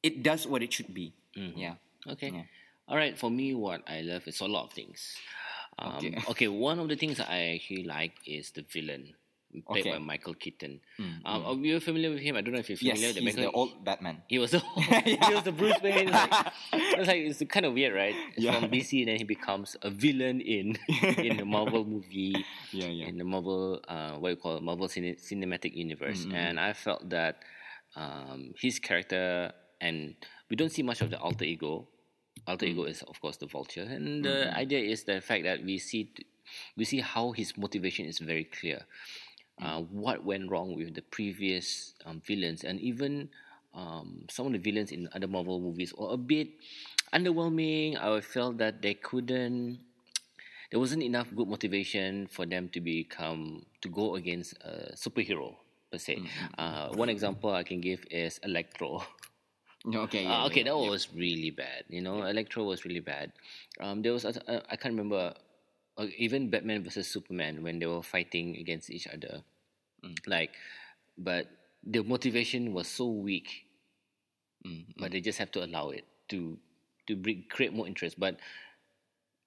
it 0.03 0.21
does 0.23 0.45
what 0.47 0.61
it 0.61 0.71
should 0.73 0.93
be. 0.93 1.13
Yeah. 1.33 1.75
Okay. 2.07 2.29
Yeah. 2.29 2.45
All 2.87 2.97
right. 2.97 3.17
For 3.17 3.31
me, 3.31 3.55
what 3.55 3.81
I 3.89 4.01
love 4.01 4.27
is 4.27 4.39
a 4.41 4.45
lot 4.45 4.65
of 4.69 4.71
things. 4.73 5.15
Um, 5.79 5.95
okay. 5.97 6.13
Okay. 6.29 6.47
One 6.47 6.77
of 6.79 6.87
the 6.89 6.95
things 6.95 7.17
that 7.17 7.29
I 7.31 7.55
actually 7.57 7.83
like 7.89 8.13
is 8.27 8.51
the 8.51 8.61
villain 8.61 9.15
played 9.61 9.81
Okay. 9.85 9.91
by 9.91 9.99
Michael 9.99 10.33
Keaton. 10.33 10.81
Um, 11.25 11.43
are 11.45 11.53
you 11.55 11.79
familiar 11.79 12.09
with 12.09 12.19
him? 12.19 12.35
I 12.35 12.41
don't 12.41 12.53
know 12.53 12.59
if 12.59 12.69
you're 12.69 12.77
familiar. 12.77 13.01
Yes, 13.01 13.13
familiar. 13.15 13.29
he's 13.29 13.37
Michael- 13.37 13.51
the 13.51 13.57
old 13.57 13.85
Batman. 13.85 14.23
He 14.27 14.39
was 14.39 14.51
the 14.51 14.59
he 15.05 15.33
was 15.33 15.43
the 15.43 15.51
Bruce 15.51 15.81
Wayne. 15.81 16.09
It's 16.09 16.11
like, 16.11 16.53
it's 16.73 17.07
like 17.07 17.21
it's 17.21 17.43
kind 17.51 17.65
of 17.65 17.73
weird, 17.73 17.93
right? 17.93 18.15
Yeah. 18.37 18.59
From 18.59 18.69
DC, 18.71 18.99
and 18.99 19.07
then 19.09 19.17
he 19.17 19.23
becomes 19.23 19.75
a 19.81 19.89
villain 19.89 20.41
in 20.41 20.77
in 21.17 21.37
the 21.37 21.45
Marvel 21.45 21.85
movie. 21.85 22.35
Yeah, 22.71 22.87
yeah. 22.87 23.07
In 23.07 23.17
the 23.17 23.23
Marvel, 23.25 23.79
uh, 23.87 24.13
what 24.17 24.29
you 24.29 24.35
call 24.37 24.57
it, 24.57 24.63
Marvel 24.63 24.87
cine- 24.87 25.19
Cinematic 25.21 25.75
Universe, 25.75 26.25
Mm-hmm. 26.25 26.35
and 26.35 26.59
I 26.59 26.73
felt 26.73 27.09
that 27.09 27.37
um, 27.95 28.53
his 28.57 28.79
character 28.79 29.51
and 29.81 30.15
we 30.49 30.55
don't 30.55 30.71
see 30.71 30.83
much 30.83 31.01
of 31.01 31.09
the 31.09 31.19
alter 31.19 31.45
ego. 31.45 31.87
Alter 32.47 32.65
Mm. 32.65 32.69
ego 32.71 32.83
is 32.85 33.01
of 33.03 33.19
course 33.21 33.37
the 33.37 33.45
Vulture, 33.47 33.83
and 33.83 34.25
the 34.25 34.29
Mm-hmm. 34.49 34.57
idea 34.57 34.79
is 34.79 35.03
the 35.03 35.21
fact 35.21 35.43
that 35.43 35.63
we 35.63 35.77
see 35.77 36.11
we 36.75 36.83
see 36.83 36.99
how 36.99 37.31
his 37.31 37.55
motivation 37.57 38.05
is 38.05 38.19
very 38.19 38.43
clear. 38.43 38.81
Uh, 39.61 39.81
what 39.91 40.25
went 40.25 40.49
wrong 40.49 40.75
with 40.75 40.93
the 40.95 41.01
previous 41.01 41.93
um, 42.05 42.21
villains, 42.25 42.63
and 42.63 42.79
even 42.81 43.29
um, 43.73 44.25
some 44.29 44.47
of 44.47 44.53
the 44.53 44.59
villains 44.59 44.91
in 44.91 45.07
other 45.13 45.27
Marvel 45.27 45.59
movies 45.59 45.93
were 45.93 46.13
a 46.13 46.17
bit 46.17 46.49
underwhelming. 47.13 47.97
I 48.01 48.19
felt 48.21 48.57
that 48.57 48.81
they 48.81 48.93
couldn't. 48.95 49.79
There 50.71 50.79
wasn't 50.79 51.03
enough 51.03 51.29
good 51.35 51.47
motivation 51.47 52.25
for 52.25 52.47
them 52.47 52.67
to 52.73 52.81
become 52.81 53.61
to 53.81 53.89
go 53.89 54.15
against 54.15 54.57
a 54.65 54.97
superhero 54.97 55.53
per 55.91 55.99
se. 55.99 56.17
Uh, 56.57 56.89
one 56.97 57.09
example 57.09 57.53
I 57.53 57.61
can 57.61 57.79
give 57.79 58.03
is 58.09 58.39
Electro. 58.41 59.05
Yeah, 59.85 59.99
okay. 60.07 60.25
Uh, 60.25 60.45
okay, 60.47 60.63
yeah, 60.63 60.71
that 60.71 60.79
yeah. 60.79 60.89
was 60.89 61.11
really 61.13 61.51
bad. 61.51 61.83
You 61.89 62.01
know, 62.01 62.23
Electro 62.23 62.63
was 62.63 62.85
really 62.85 63.01
bad. 63.01 63.33
Um, 63.81 64.01
there 64.01 64.13
was 64.13 64.23
uh, 64.23 64.31
uh, 64.47 64.61
I 64.69 64.75
can't 64.77 64.95
remember. 64.95 65.33
Uh, 65.97 66.07
even 66.17 66.49
Batman 66.49 66.83
versus 66.83 67.07
Superman 67.07 67.61
when 67.61 67.77
they 67.79 67.85
were 67.85 68.01
fighting 68.01 68.57
against 68.57 68.89
each 68.89 69.07
other, 69.07 69.43
Mm. 70.03 70.17
like, 70.27 70.51
but 71.17 71.47
the 71.83 72.03
motivation 72.03 72.73
was 72.73 72.87
so 72.87 73.07
weak. 73.07 73.67
Mm, 74.65 74.85
But 74.97 75.11
they 75.11 75.21
just 75.21 75.39
have 75.39 75.51
to 75.51 75.63
allow 75.63 75.89
it 75.89 76.05
to 76.29 76.57
to 77.07 77.15
bring, 77.15 77.43
create 77.49 77.73
more 77.73 77.87
interest. 77.87 78.19
But 78.19 78.39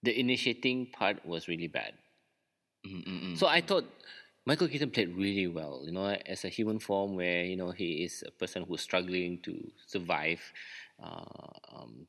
the 0.03 0.19
initiating 0.19 0.87
part 0.93 1.25
was 1.25 1.49
really 1.49 1.69
bad. 1.69 1.95
mm, 2.87 3.05
mm, 3.05 3.23
mm. 3.33 3.38
So 3.38 3.47
I 3.47 3.61
thought 3.61 3.85
Michael 4.47 4.69
Keaton 4.69 4.91
played 4.91 5.15
really 5.17 5.47
well, 5.49 5.83
you 5.85 5.93
know, 5.93 6.07
as 6.26 6.45
a 6.45 6.49
human 6.49 6.79
form 6.79 7.17
where, 7.17 7.45
you 7.45 7.57
know, 7.57 7.71
he 7.71 8.05
is 8.05 8.23
a 8.26 8.31
person 8.31 8.65
who's 8.65 8.81
struggling 8.81 9.38
to 9.43 9.55
survive 9.87 10.41
uh, 11.03 11.25
um, 11.75 12.07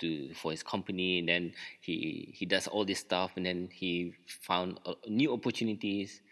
to 0.00 0.34
for 0.34 0.50
his 0.50 0.62
company 0.62 1.18
and 1.20 1.28
then 1.28 1.52
he 1.80 2.32
he 2.36 2.46
does 2.46 2.66
all 2.66 2.84
this 2.84 2.98
stuff 3.00 3.32
and 3.36 3.46
then 3.46 3.68
he 3.72 4.12
found 4.26 4.80
uh, 4.86 4.94
new 5.08 5.32
opportunities 5.32 6.22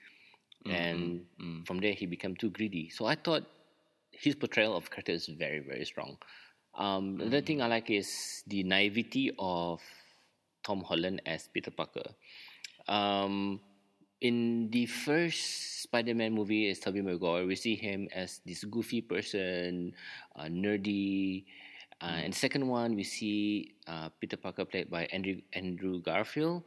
and 0.67 1.25
Mm-hmm. 1.41 1.63
from 1.63 1.79
there 1.79 1.93
he 1.93 2.07
became 2.07 2.35
too 2.35 2.51
greedy. 2.51 2.91
So 2.91 3.07
I 3.07 3.15
thought 3.15 3.45
his 4.11 4.35
portrayal 4.35 4.77
of 4.77 4.91
character 4.91 5.13
is 5.13 5.27
very, 5.27 5.61
very 5.61 5.85
strong. 5.85 6.19
Um, 6.75 7.17
the 7.19 7.27
other 7.27 7.41
thing 7.41 7.63
I 7.63 7.67
like 7.67 7.91
is 7.91 8.43
the 8.47 8.63
naivety 8.65 9.33
of 9.39 9.81
Tom 10.65 10.83
Holland 10.83 11.23
as 11.27 11.49
Peter 11.49 11.71
Parker. 11.71 12.11
Um, 12.89 13.61
in 14.21 14.69
the 14.71 14.87
first 14.87 15.83
Spider-Man 15.83 16.35
movie 16.35 16.69
as 16.71 16.81
Tobey 16.81 17.03
Maguire, 17.03 17.47
we 17.47 17.55
see 17.55 17.77
him 17.77 18.09
as 18.13 18.41
this 18.45 18.65
goofy 18.65 19.01
person, 19.01 19.95
uh, 20.35 20.45
nerdy. 20.51 21.45
Uh, 22.01 22.23
and 22.23 22.33
the 22.33 22.39
second 22.39 22.67
one, 22.69 22.95
we 22.95 23.03
see 23.03 23.75
uh, 23.89 24.09
Peter 24.21 24.37
Parker 24.37 24.65
played 24.65 24.89
by 24.91 25.07
Andrew 25.07 25.41
Andrew 25.53 26.01
Garfield. 26.01 26.63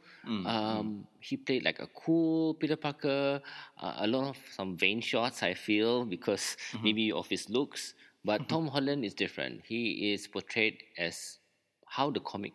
Um, 0.46 1.06
he 1.20 1.36
played 1.36 1.64
like 1.64 1.80
a 1.80 1.86
cool 1.88 2.54
Peter 2.54 2.76
Parker. 2.76 3.40
Uh, 3.80 3.94
a 3.98 4.06
lot 4.06 4.28
of 4.28 4.36
some 4.54 4.76
vain 4.76 5.00
shots, 5.00 5.42
I 5.42 5.54
feel, 5.54 6.04
because 6.04 6.56
maybe 6.82 7.10
of 7.12 7.28
his 7.28 7.48
looks. 7.48 7.94
But 8.24 8.46
Tom 8.48 8.68
Holland 8.68 9.04
is 9.04 9.14
different. 9.14 9.62
He 9.64 10.12
is 10.12 10.28
portrayed 10.28 10.82
as 10.98 11.38
how 11.86 12.10
the 12.10 12.20
comic 12.20 12.52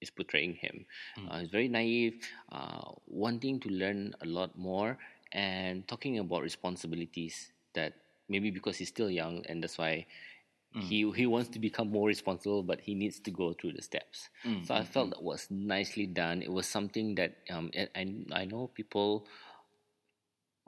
is 0.00 0.10
portraying 0.10 0.54
him. 0.54 0.84
Uh, 1.30 1.38
he's 1.40 1.50
very 1.50 1.68
naive, 1.68 2.18
uh, 2.52 2.92
wanting 3.06 3.60
to 3.60 3.68
learn 3.70 4.12
a 4.22 4.26
lot 4.26 4.56
more, 4.58 4.98
and 5.32 5.86
talking 5.88 6.18
about 6.18 6.42
responsibilities 6.42 7.52
that 7.74 7.94
maybe 8.28 8.50
because 8.50 8.76
he's 8.76 8.88
still 8.88 9.08
young, 9.10 9.44
and 9.48 9.62
that's 9.62 9.78
why 9.78 10.04
Mm. 10.76 10.82
he 10.82 11.10
he 11.16 11.26
wants 11.26 11.48
to 11.50 11.58
become 11.58 11.90
more 11.90 12.06
responsible, 12.06 12.62
but 12.62 12.80
he 12.80 12.94
needs 12.94 13.18
to 13.20 13.30
go 13.30 13.54
through 13.54 13.72
the 13.72 13.82
steps. 13.82 14.28
Mm, 14.44 14.66
so 14.66 14.74
I 14.74 14.80
mm, 14.80 14.86
felt 14.86 15.10
that 15.10 15.22
was 15.22 15.46
nicely 15.50 16.06
done. 16.06 16.42
It 16.42 16.52
was 16.52 16.66
something 16.66 17.14
that 17.14 17.38
um, 17.50 17.70
I 17.74 17.88
I 18.32 18.44
know 18.44 18.68
people 18.68 19.26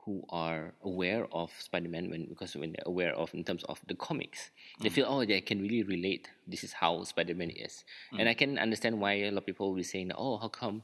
who 0.05 0.25
are 0.31 0.73
aware 0.83 1.29
of 1.33 1.53
Spider-Man 1.59 2.09
when 2.09 2.25
because 2.25 2.57
when 2.57 2.73
they're 2.73 2.89
aware 2.89 3.13
of 3.13 3.35
in 3.35 3.45
terms 3.45 3.65
of 3.65 3.79
the 3.87 3.95
comics, 3.95 4.51
they 4.81 4.89
feel 4.89 5.05
oh 5.07 5.27
they 5.27 5.43
can 5.43 5.61
really 5.61 5.83
relate. 5.83 6.31
This 6.47 6.65
is 6.65 6.73
how 6.73 7.05
Spider-Man 7.05 7.51
is, 7.51 7.85
and 8.19 8.29
I 8.29 8.33
can 8.33 8.59
understand 8.59 8.99
why 8.99 9.29
a 9.29 9.31
lot 9.31 9.45
of 9.45 9.47
people 9.47 9.69
will 9.69 9.77
be 9.77 9.83
saying 9.83 10.11
oh 10.17 10.39
how 10.39 10.49
come 10.49 10.83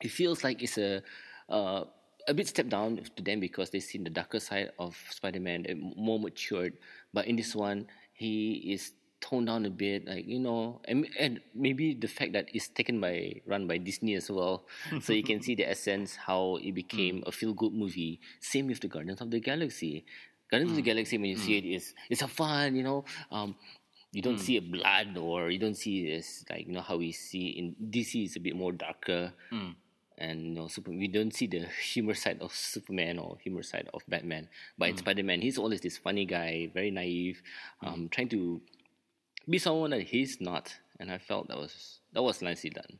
it 0.00 0.10
feels 0.10 0.44
like 0.44 0.62
it's 0.62 0.78
a 0.78 1.02
uh, 1.50 1.84
a 2.28 2.34
bit 2.34 2.48
step 2.48 2.68
down 2.68 2.98
to 3.16 3.22
them 3.22 3.40
because 3.40 3.70
they've 3.70 3.82
seen 3.82 4.04
the 4.04 4.10
darker 4.10 4.40
side 4.40 4.70
of 4.78 4.96
Spider-Man, 5.10 5.92
more 5.96 6.18
matured. 6.18 6.74
But 7.12 7.26
in 7.26 7.36
this 7.36 7.54
one, 7.54 7.86
he 8.16 8.72
is 8.72 8.92
toned 9.20 9.46
down 9.46 9.64
a 9.66 9.70
bit, 9.70 10.06
like 10.06 10.26
you 10.26 10.38
know, 10.38 10.80
and, 10.86 11.06
and 11.18 11.40
maybe 11.54 11.94
the 11.94 12.08
fact 12.08 12.32
that 12.32 12.46
it's 12.52 12.68
taken 12.68 13.00
by 13.00 13.40
run 13.46 13.66
by 13.66 13.78
Disney 13.78 14.14
as 14.14 14.30
well, 14.30 14.66
so 15.00 15.12
you 15.12 15.22
can 15.22 15.42
see 15.42 15.54
the 15.54 15.68
essence 15.68 16.16
how 16.16 16.58
it 16.62 16.72
became 16.72 17.18
hmm. 17.18 17.28
a 17.28 17.32
feel-good 17.32 17.72
movie. 17.72 18.20
Same 18.40 18.68
with 18.68 18.80
the 18.80 18.88
Guardians 18.88 19.20
of 19.20 19.30
the 19.30 19.40
Galaxy. 19.40 20.04
Guardians 20.50 20.72
of 20.72 20.76
the 20.76 20.82
hmm. 20.82 20.86
Galaxy, 20.86 21.18
when 21.18 21.30
you 21.30 21.36
see 21.36 21.58
it, 21.58 21.64
hmm. 21.64 21.72
is 21.74 21.94
it's 22.10 22.22
a 22.22 22.28
fun, 22.28 22.76
you 22.76 22.82
know. 22.82 23.04
Um, 23.30 23.56
you 24.12 24.22
don't 24.22 24.38
see 24.38 24.56
a 24.56 24.62
blood 24.62 25.18
or 25.18 25.50
you 25.50 25.58
don't 25.58 25.76
see 25.76 26.08
this 26.08 26.42
like 26.48 26.66
you 26.66 26.72
know 26.72 26.80
how 26.80 26.96
we 26.96 27.12
see 27.12 27.48
in 27.48 27.76
DC 27.90 28.24
is 28.24 28.36
a 28.36 28.40
bit 28.40 28.56
more 28.56 28.72
darker 28.72 29.34
and 30.18 30.42
you 30.42 30.54
know 30.54 30.68
super, 30.68 30.90
we 30.90 31.08
don't 31.08 31.34
see 31.34 31.46
the 31.46 31.66
humor 31.92 32.14
side 32.14 32.38
of 32.40 32.54
Superman 32.54 33.18
or 33.18 33.36
humor 33.42 33.62
side 33.62 33.88
of 33.92 34.02
Batman 34.08 34.48
but 34.78 34.88
in 34.88 34.96
Spider-Man 34.96 35.40
he's 35.40 35.58
always 35.58 35.80
this 35.80 35.96
funny 35.96 36.24
guy 36.24 36.70
very 36.72 36.90
naive 36.90 37.42
um, 37.82 38.08
trying 38.10 38.28
to 38.30 38.60
be 39.48 39.58
someone 39.58 39.90
that 39.90 40.02
he's 40.02 40.40
not 40.40 40.74
and 40.98 41.10
I 41.10 41.18
felt 41.18 41.48
that 41.48 41.56
was 41.56 42.00
that 42.12 42.22
was 42.22 42.42
nicely 42.42 42.70
done 42.70 42.98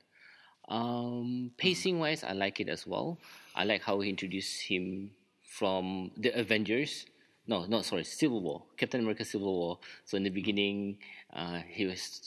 um, 0.68 1.52
pacing 1.56 1.98
wise 1.98 2.22
I 2.24 2.32
like 2.32 2.60
it 2.60 2.68
as 2.68 2.86
well 2.86 3.18
I 3.54 3.64
like 3.64 3.82
how 3.82 4.00
he 4.00 4.10
introduced 4.10 4.62
him 4.62 5.10
from 5.42 6.10
the 6.16 6.38
Avengers 6.38 7.06
no, 7.48 7.64
no, 7.66 7.82
sorry, 7.82 8.02
Civil 8.02 8.42
War, 8.42 8.64
Captain 8.76 9.00
America 9.00 9.24
Civil 9.24 9.52
War. 9.54 9.78
So 10.04 10.16
in 10.16 10.24
the 10.24 10.30
beginning, 10.30 10.98
uh, 11.32 11.60
he 11.68 11.86
was 11.86 12.20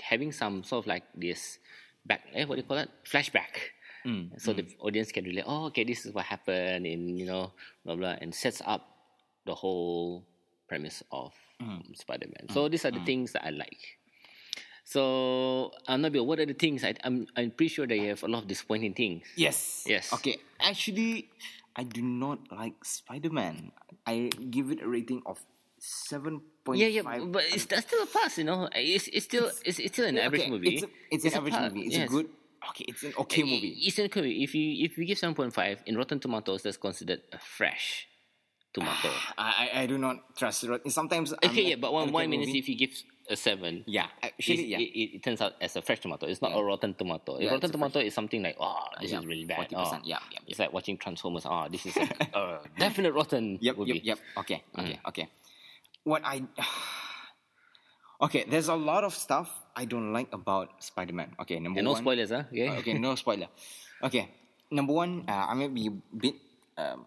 having 0.00 0.32
some 0.32 0.64
sort 0.64 0.84
of 0.84 0.86
like 0.86 1.04
this 1.14 1.58
back, 2.06 2.22
eh, 2.34 2.44
what 2.44 2.56
do 2.56 2.62
you 2.62 2.66
call 2.66 2.78
it? 2.78 2.88
Flashback. 3.04 3.72
Mm, 4.06 4.40
so 4.40 4.52
the 4.52 4.62
mm. 4.62 4.74
audience 4.80 5.12
can 5.12 5.24
relate. 5.24 5.44
Oh, 5.46 5.66
okay, 5.66 5.84
this 5.84 6.04
is 6.04 6.12
what 6.12 6.26
happened 6.26 6.86
in 6.86 7.16
you 7.16 7.26
know 7.26 7.52
blah 7.84 7.96
blah, 7.96 8.16
and 8.20 8.34
sets 8.34 8.60
up 8.64 8.84
the 9.46 9.54
whole 9.54 10.24
premise 10.68 11.02
of 11.12 11.32
mm. 11.60 11.68
um, 11.68 11.84
Spider-Man. 11.94 12.48
So 12.52 12.68
these 12.68 12.84
are 12.84 12.90
the 12.90 13.04
things 13.04 13.32
that 13.32 13.44
I 13.44 13.50
like. 13.50 13.98
So, 14.84 15.72
uh, 15.88 15.96
Nabil, 15.96 16.24
what 16.24 16.38
are 16.38 16.44
the 16.44 16.52
things? 16.54 16.84
I, 16.84 16.94
I'm 17.02 17.26
I'm 17.36 17.50
pretty 17.50 17.72
sure 17.72 17.86
that 17.86 17.96
you 17.96 18.12
have 18.12 18.22
a 18.22 18.28
lot 18.28 18.44
of 18.44 18.48
disappointing 18.48 18.92
things. 18.92 19.24
Yes. 19.36 19.84
Yes. 19.88 20.12
Okay. 20.12 20.36
Actually, 20.60 21.32
I 21.74 21.84
do 21.84 22.02
not 22.02 22.52
like 22.52 22.84
Spider 22.84 23.30
Man. 23.30 23.72
I 24.06 24.28
give 24.50 24.70
it 24.70 24.82
a 24.82 24.88
rating 24.88 25.22
of 25.24 25.40
seven 25.80 26.40
point 26.64 26.80
Yeah, 26.80 26.88
yeah, 26.88 27.02
but 27.02 27.44
it's 27.48 27.64
that's 27.64 27.86
still 27.86 28.02
a 28.04 28.06
pass, 28.06 28.36
you 28.36 28.44
know. 28.44 28.68
It's 28.76 29.08
it's 29.08 29.24
still 29.24 29.50
it's, 29.64 29.78
it's 29.80 29.92
still 29.92 30.04
an 30.06 30.18
average 30.18 30.42
okay, 30.42 30.50
movie. 30.50 30.74
It's, 30.76 30.84
a, 30.84 30.88
it's, 31.10 31.24
an 31.24 31.34
average 31.34 31.54
pass, 31.54 31.72
movie. 31.72 31.86
It's 31.86 31.96
yes. 31.96 32.08
a 32.08 32.12
good. 32.12 32.28
Okay, 32.70 32.84
it's 32.88 33.02
an 33.02 33.12
okay 33.18 33.42
movie. 33.42 33.76
It's 33.82 33.98
an 33.98 34.06
okay 34.06 34.20
movie. 34.20 34.42
If 34.42 34.54
you 34.54 34.84
if 34.84 34.96
we 34.96 35.04
give 35.06 35.18
seven 35.18 35.34
point 35.34 35.52
five 35.54 35.80
in 35.86 35.96
Rotten 35.96 36.18
Tomatoes, 36.20 36.62
that's 36.62 36.76
considered 36.76 37.22
a 37.32 37.38
fresh 37.38 38.06
tomato. 38.72 39.08
I, 39.38 39.70
I 39.74 39.82
I 39.82 39.86
do 39.86 39.98
not 39.98 40.36
trust 40.36 40.64
it. 40.64 40.92
Sometimes 40.92 41.32
I'm 41.32 41.50
okay, 41.50 41.62
yeah, 41.62 41.76
but 41.76 41.92
one 41.92 42.12
one 42.12 42.28
minute 42.30 42.48
if 42.48 42.68
you 42.68 42.76
give 42.76 42.90
a 43.30 43.36
seven, 43.36 43.84
Yeah, 43.86 44.06
actually, 44.22 44.66
yeah. 44.66 44.78
it, 44.78 45.16
it, 45.16 45.22
turns 45.22 45.40
out 45.40 45.54
as 45.60 45.76
a 45.76 45.82
fresh 45.82 46.00
tomato. 46.00 46.26
It's 46.26 46.42
not 46.42 46.50
Yeah. 46.52 46.58
a 46.58 46.62
rotten 46.64 46.92
tomato. 46.94 47.36
A 47.36 47.42
Yeah, 47.44 47.52
rotten 47.52 47.72
tomato 47.72 47.98
is 47.98 48.12
something 48.12 48.42
like, 48.42 48.56
oh, 48.60 48.84
this 49.00 49.12
yeah, 49.12 49.20
is 49.20 49.26
really 49.26 49.46
bad. 49.46 49.70
40%, 49.70 49.72
Oh, 49.76 49.98
yeah, 50.04 50.18
yeah, 50.30 50.38
It's 50.46 50.58
like 50.58 50.72
watching 50.74 50.98
Transformers. 50.98 51.46
Oh, 51.46 51.66
this 51.70 51.86
is 51.86 51.96
a 51.96 52.36
uh, 52.36 52.58
definite 52.78 53.14
rotten 53.14 53.58
Yep, 53.62 53.78
movie. 53.78 53.92
yep, 53.92 54.02
yep. 54.04 54.18
Okay, 54.38 54.62
Mm. 54.76 54.80
okay, 54.84 55.00
okay. 55.08 55.28
What 56.04 56.22
I 56.24 56.42
okay, 58.24 58.44
there's 58.48 58.68
a 58.68 58.74
lot 58.74 59.04
of 59.04 59.14
stuff 59.14 59.48
I 59.76 59.84
don't 59.84 60.12
like 60.12 60.28
about 60.32 60.82
Spider-Man. 60.82 61.36
Okay, 61.42 61.60
number 61.60 61.78
And 61.78 61.84
no 61.86 61.92
one. 61.92 62.02
spoilers, 62.02 62.30
huh? 62.30 62.44
Okay. 62.50 62.70
Okay, 62.80 62.94
no 62.98 63.14
spoiler. 63.22 63.48
Okay, 64.02 64.30
number 64.70 64.92
one, 64.92 65.24
uh, 65.28 65.46
I'm 65.48 65.60
gonna 65.60 65.72
be 65.74 65.88
a 65.88 65.96
bit. 66.16 66.34
Um, 66.76 67.06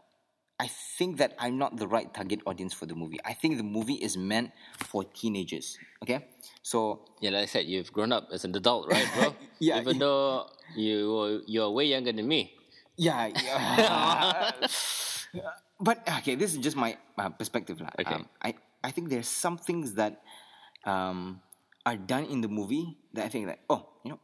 I 0.59 0.65
think 0.97 1.17
that 1.21 1.35
I'm 1.37 1.57
not 1.61 1.77
the 1.77 1.85
right 1.85 2.09
target 2.11 2.41
audience 2.49 2.73
for 2.73 2.87
the 2.89 2.95
movie. 2.97 3.19
I 3.23 3.33
think 3.37 3.57
the 3.61 3.67
movie 3.67 4.01
is 4.01 4.17
meant 4.17 4.49
for 4.89 5.03
teenagers. 5.05 5.77
Okay, 6.01 6.25
so 6.65 7.05
Yeah, 7.21 7.29
like 7.29 7.43
I 7.43 7.45
said, 7.45 7.65
you've 7.69 7.93
grown 7.93 8.11
up 8.11 8.29
as 8.33 8.41
an 8.45 8.55
adult, 8.55 8.89
right, 8.89 9.05
bro? 9.13 9.35
Yeah, 9.59 9.77
Even 9.81 9.99
though 10.01 10.49
you 10.75 11.43
you're 11.45 11.69
way 11.69 11.85
younger 11.85 12.11
than 12.11 12.25
me. 12.27 12.53
yeah, 12.97 13.29
yeah. 13.29 14.51
but 15.79 16.01
okay, 16.19 16.33
this 16.35 16.53
is 16.53 16.59
just 16.59 16.75
my 16.75 16.97
uh, 17.17 17.29
perspective. 17.29 17.77
Okay. 17.99 18.15
Um, 18.15 18.25
I 18.41 18.55
I 18.83 18.89
think 18.91 19.09
there's 19.09 19.27
some 19.29 19.57
things 19.61 19.93
that 19.95 20.21
um, 20.87 21.41
are 21.85 21.97
done 21.99 22.25
in 22.25 22.39
the 22.41 22.47
movie 22.47 22.97
that 23.13 23.25
I 23.25 23.29
think 23.29 23.47
that 23.47 23.59
oh, 23.69 23.87
you 24.03 24.11
know, 24.11 24.19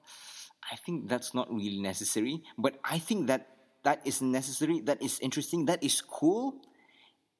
I 0.71 0.75
think 0.85 1.09
that's 1.11 1.33
not 1.35 1.51
really 1.51 1.81
necessary. 1.81 2.41
But 2.57 2.79
I 2.83 2.97
think 2.99 3.27
that 3.27 3.47
that 3.83 3.99
is 4.07 4.21
necessary. 4.21 4.79
That 4.79 5.01
is 5.03 5.19
interesting. 5.19 5.65
That 5.67 5.83
is 5.83 5.99
cool 6.01 6.55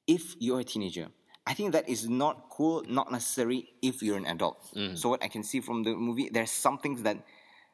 if 0.08 0.36
you're 0.40 0.60
a 0.60 0.64
teenager. 0.68 1.08
I 1.48 1.54
think 1.54 1.72
that 1.74 1.88
is 1.90 2.08
not 2.08 2.48
cool, 2.52 2.84
not 2.88 3.12
necessary 3.12 3.68
if 3.82 4.02
you're 4.02 4.18
an 4.18 4.26
adult. 4.28 4.64
So 4.96 5.10
what 5.10 5.24
I 5.24 5.28
can 5.28 5.44
see 5.44 5.60
from 5.60 5.84
the 5.84 5.96
movie, 5.96 6.30
there's 6.32 6.52
some 6.52 6.78
things 6.80 7.04
that 7.04 7.18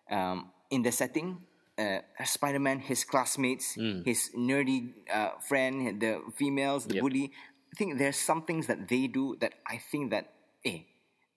um, 0.09 0.49
in 0.71 0.81
the 0.81 0.91
setting, 0.91 1.45
uh, 1.77 1.99
Spider-Man, 2.25 2.79
his 2.79 3.03
classmates, 3.03 3.77
his 4.05 4.31
nerdy 4.35 4.93
uh, 5.13 5.37
friend, 5.47 6.01
the 6.01 6.21
females, 6.35 6.85
the 6.85 6.95
Yep. 6.95 7.01
bully. 7.03 7.31
I 7.71 7.77
think 7.77 7.99
there's 7.99 8.17
some 8.17 8.41
things 8.41 8.65
that 8.67 8.87
they 8.89 9.05
do 9.05 9.37
that 9.39 9.53
I 9.67 9.77
think 9.77 10.09
that, 10.09 10.33
eh, 10.65 10.79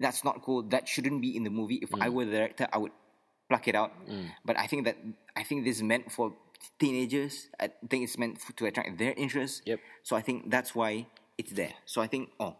that's 0.01 0.25
not 0.25 0.43
cool. 0.43 0.63
That 0.63 0.89
shouldn't 0.89 1.21
be 1.21 1.37
in 1.37 1.45
the 1.45 1.51
movie. 1.51 1.81
If 1.83 1.91
I 2.01 2.09
were 2.09 2.25
the 2.25 2.33
director, 2.33 2.69
I 2.73 2.79
would 2.79 2.93
pluck 3.49 3.69
it 3.69 3.75
out. 3.75 3.93
But 4.45 4.59
I 4.59 4.67
think 4.67 4.85
that 4.87 4.97
I 5.37 5.43
think 5.43 5.65
this 5.65 5.77
is 5.77 5.83
meant 5.83 6.11
for 6.11 6.33
teenagers. 6.79 7.49
I 7.61 7.71
think 7.91 8.05
it's 8.05 8.17
meant 8.19 8.39
f- 8.41 8.55
to 8.57 8.67
attract 8.67 8.99
their 8.99 9.13
interest. 9.17 9.63
Yep. 9.67 9.81
So 10.03 10.17
I 10.17 10.23
think 10.23 10.51
that's 10.51 10.75
why 10.75 11.07
it's 11.39 11.53
there. 11.53 11.75
So 11.85 12.01
I 12.01 12.07
think, 12.07 12.31
oh, 12.41 12.57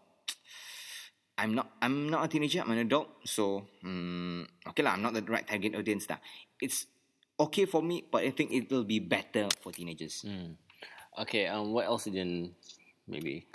I'm 1.37 1.55
not 1.55 1.71
I'm 1.81 2.09
not 2.09 2.25
a 2.25 2.27
teenager, 2.27 2.61
I'm 2.61 2.71
an 2.71 2.85
adult. 2.85 3.09
So 3.25 3.65
mm, 3.83 4.45
okay 4.69 4.83
lah, 4.83 4.93
I'm 4.93 5.01
not 5.01 5.13
the 5.17 5.23
right 5.25 5.45
target 5.47 5.75
audience 5.75 6.05
lah. 6.09 6.21
It's 6.61 6.85
okay 7.39 7.65
for 7.65 7.81
me, 7.81 8.05
but 8.05 8.23
I 8.23 8.29
think 8.29 8.53
it 8.53 8.69
will 8.69 8.85
be 8.85 8.99
better 9.01 9.49
for 9.61 9.73
teenagers. 9.73 10.21
Okay, 11.25 11.45
um, 11.49 11.73
what 11.73 11.85
else 11.85 12.05
didn't 12.05 12.53
maybe? 13.09 13.45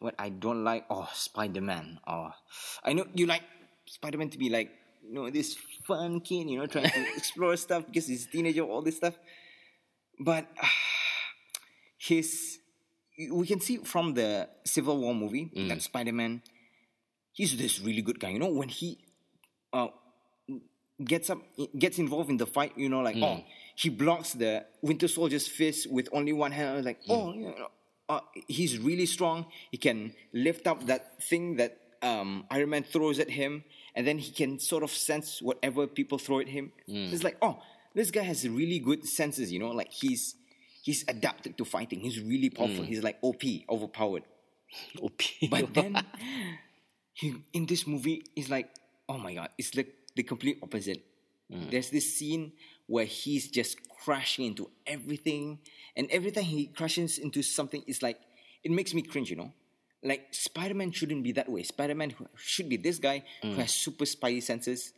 What 0.00 0.14
I 0.18 0.28
don't 0.30 0.64
like, 0.64 0.84
oh 0.90 1.08
Spider 1.14 1.60
Man. 1.60 1.98
Oh 2.06 2.30
I 2.84 2.92
know 2.92 3.06
you 3.14 3.26
like 3.26 3.42
Spider 3.86 4.18
Man 4.18 4.30
to 4.30 4.38
be 4.38 4.48
like 4.50 4.70
you 5.06 5.14
know 5.14 5.30
this 5.30 5.56
fun 5.86 6.20
kid, 6.20 6.48
you 6.50 6.58
know, 6.58 6.66
trying 6.66 6.90
to 6.90 7.00
explore 7.16 7.56
stuff 7.56 7.86
because 7.86 8.06
he's 8.06 8.26
a 8.26 8.30
teenager, 8.30 8.62
all 8.62 8.82
this 8.82 8.96
stuff. 8.96 9.14
But 10.18 10.46
his 11.98 12.58
we 13.32 13.46
can 13.46 13.60
see 13.60 13.78
from 13.78 14.14
the 14.14 14.48
Civil 14.64 14.98
War 14.98 15.14
movie 15.14 15.50
Mm. 15.56 15.68
that 15.68 15.82
Spider 15.82 16.12
Man, 16.12 16.42
he's 17.32 17.56
this 17.56 17.80
really 17.80 18.02
good 18.02 18.20
guy. 18.20 18.30
You 18.30 18.38
know, 18.38 18.48
when 18.52 18.68
he 18.68 18.98
uh, 19.72 19.88
gets 21.02 21.30
up, 21.30 21.38
gets 21.78 21.98
involved 21.98 22.28
in 22.30 22.36
the 22.36 22.46
fight, 22.46 22.72
you 22.76 22.88
know, 22.88 23.00
like 23.00 23.16
Mm. 23.16 23.24
oh, 23.24 23.44
he 23.74 23.88
blocks 23.88 24.32
the 24.32 24.66
Winter 24.82 25.08
Soldier's 25.08 25.48
fist 25.48 25.90
with 25.90 26.08
only 26.12 26.32
one 26.32 26.52
hand. 26.52 26.84
Like, 26.84 27.00
Mm. 27.04 27.10
oh, 27.10 27.32
you 27.32 27.46
know, 27.46 27.68
uh, 28.08 28.20
he's 28.46 28.78
really 28.78 29.06
strong. 29.06 29.46
He 29.70 29.78
can 29.78 30.12
lift 30.32 30.66
up 30.66 30.86
that 30.86 31.22
thing 31.22 31.56
that 31.56 31.78
um, 32.02 32.44
Iron 32.50 32.70
Man 32.70 32.82
throws 32.84 33.18
at 33.18 33.30
him, 33.30 33.64
and 33.94 34.06
then 34.06 34.18
he 34.18 34.32
can 34.32 34.58
sort 34.58 34.82
of 34.82 34.90
sense 34.90 35.42
whatever 35.42 35.86
people 35.86 36.18
throw 36.18 36.40
at 36.40 36.48
him. 36.48 36.72
Mm. 36.88 37.12
It's 37.12 37.24
like, 37.24 37.36
oh, 37.42 37.60
this 37.94 38.10
guy 38.10 38.22
has 38.22 38.48
really 38.48 38.78
good 38.78 39.06
senses. 39.06 39.52
You 39.52 39.58
know, 39.58 39.70
like 39.70 39.92
he's 39.92 40.36
he's 40.82 41.04
adapted 41.08 41.58
to 41.58 41.64
fighting. 41.64 42.00
He's 42.00 42.20
really 42.20 42.50
powerful. 42.50 42.84
Mm. 42.84 42.88
He's 42.88 43.02
like 43.02 43.18
OP, 43.22 43.42
overpowered. 43.68 44.22
OP. 45.02 45.20
But 45.50 45.74
then 45.74 46.04
he, 47.12 47.34
in 47.52 47.66
this 47.66 47.86
movie, 47.86 48.22
it's 48.36 48.48
like, 48.48 48.70
oh 49.08 49.18
my 49.18 49.34
god, 49.34 49.50
it's 49.58 49.74
like 49.74 49.92
the 50.14 50.22
complete 50.22 50.58
opposite. 50.62 51.02
There's 51.48 51.90
this 51.90 52.14
scene 52.18 52.52
where 52.86 53.04
he's 53.04 53.50
just 53.50 53.78
crashing 54.04 54.46
into 54.46 54.70
everything, 54.86 55.58
and 55.96 56.08
every 56.10 56.30
time 56.30 56.44
he 56.44 56.66
crashes 56.66 57.18
into 57.18 57.42
something, 57.42 57.82
it's 57.86 58.02
like 58.02 58.18
it 58.64 58.70
makes 58.70 58.92
me 58.94 59.02
cringe, 59.02 59.30
you 59.30 59.36
know. 59.36 59.52
Like 60.02 60.28
Spider-Man 60.32 60.92
shouldn't 60.92 61.22
be 61.24 61.32
that 61.32 61.48
way. 61.48 61.62
Spider-Man 61.62 62.14
should 62.36 62.68
be 62.68 62.76
this 62.76 62.98
guy 62.98 63.24
who 63.42 63.54
has 63.54 63.72
super 63.74 64.04
spidey 64.04 64.42
senses 64.42 64.92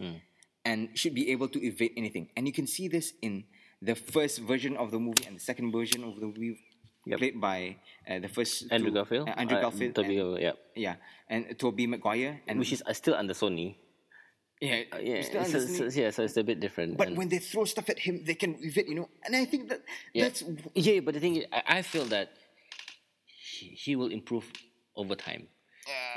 and 0.64 0.88
should 0.98 1.14
be 1.14 1.30
able 1.32 1.48
to 1.48 1.58
evade 1.64 1.92
anything. 1.96 2.28
And 2.36 2.46
you 2.46 2.52
can 2.52 2.66
see 2.66 2.88
this 2.88 3.12
in 3.22 3.44
the 3.80 3.94
first 3.94 4.40
version 4.40 4.76
of 4.76 4.90
the 4.90 4.98
movie 4.98 5.24
and 5.26 5.36
the 5.36 5.40
second 5.40 5.72
version 5.72 6.02
of 6.04 6.16
the 6.20 6.26
movie, 6.26 6.58
Yep. 7.06 7.18
played 7.20 7.40
by 7.40 7.76
uh, 8.10 8.18
the 8.18 8.28
first 8.28 8.66
Andrew 8.70 8.90
two- 8.90 8.94
Garfield. 9.00 9.28
uh, 9.28 9.32
Andrew 9.40 9.56
Uh, 9.56 9.62
Garfield, 9.62 9.94
Tobey, 9.94 10.18
and- 10.18 10.40
yeah. 10.42 10.52
yeah, 10.76 10.96
and 11.30 11.56
Tobey 11.58 11.86
Maguire, 11.86 12.42
and 12.46 12.58
Which 12.58 12.72
is 12.72 12.82
uh, 12.84 12.92
still 12.92 13.14
under 13.14 13.32
Sony. 13.32 13.76
Yeah, 14.60 14.82
Uh, 14.92 14.98
yeah, 14.98 15.22
so, 15.44 15.60
so- 15.60 15.84
yeah, 16.00 16.10
so 16.10 16.22
it's 16.24 16.36
a 16.36 16.42
bit 16.44 16.60
different. 16.60 16.96
But 16.96 17.08
and- 17.08 17.16
when 17.16 17.28
they 17.28 17.38
throw 17.38 17.64
stuff 17.64 17.88
at 17.88 17.98
him, 18.00 18.24
they 18.24 18.34
can 18.34 18.56
evade, 18.60 18.88
you 18.88 18.94
know. 18.96 19.08
And 19.24 19.36
I 19.36 19.44
think 19.44 19.68
that 19.68 19.82
yeah. 20.14 20.24
that's 20.24 20.42
yeah, 20.74 21.00
but 21.00 21.14
the 21.14 21.20
thing 21.20 21.36
is, 21.36 21.44
I, 21.52 21.78
I 21.78 21.82
feel 21.82 22.04
that 22.06 22.32
he, 23.26 23.66
he 23.68 23.96
will 23.96 24.10
improve 24.10 24.44
over 24.96 25.14
time. 25.14 25.48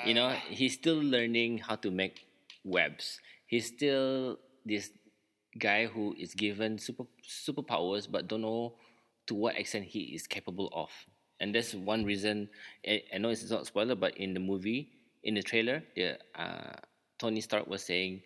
you 0.05 0.13
know, 0.13 0.29
he's 0.50 0.74
still 0.74 1.00
learning 1.01 1.60
how 1.60 1.75
to 1.77 1.89
make 1.91 2.25
webs. 2.65 3.19
He's 3.48 3.67
still 3.67 4.38
this 4.65 4.89
guy 5.57 5.86
who 5.86 6.13
is 6.19 6.33
given 6.36 6.77
super 6.77 7.05
superpowers, 7.24 8.10
but 8.12 8.27
don't 8.27 8.41
know 8.41 8.75
to 9.27 9.33
what 9.36 9.55
extent 9.57 9.86
he 9.86 10.12
is 10.15 10.27
capable 10.27 10.69
of. 10.74 10.89
And 11.39 11.55
that's 11.55 11.74
one 11.74 12.03
reason. 12.03 12.50
I, 12.86 13.03
I 13.13 13.17
know 13.17 13.29
it's 13.29 13.50
not 13.50 13.62
a 13.63 13.65
spoiler, 13.65 13.95
but 13.95 14.17
in 14.17 14.33
the 14.33 14.39
movie, 14.39 14.89
in 15.24 15.36
the 15.36 15.41
trailer, 15.43 15.83
the 15.95 16.17
uh, 16.36 16.75
Tony 17.22 17.38
Stark 17.46 17.70
was 17.70 17.86
saying, 17.86 18.25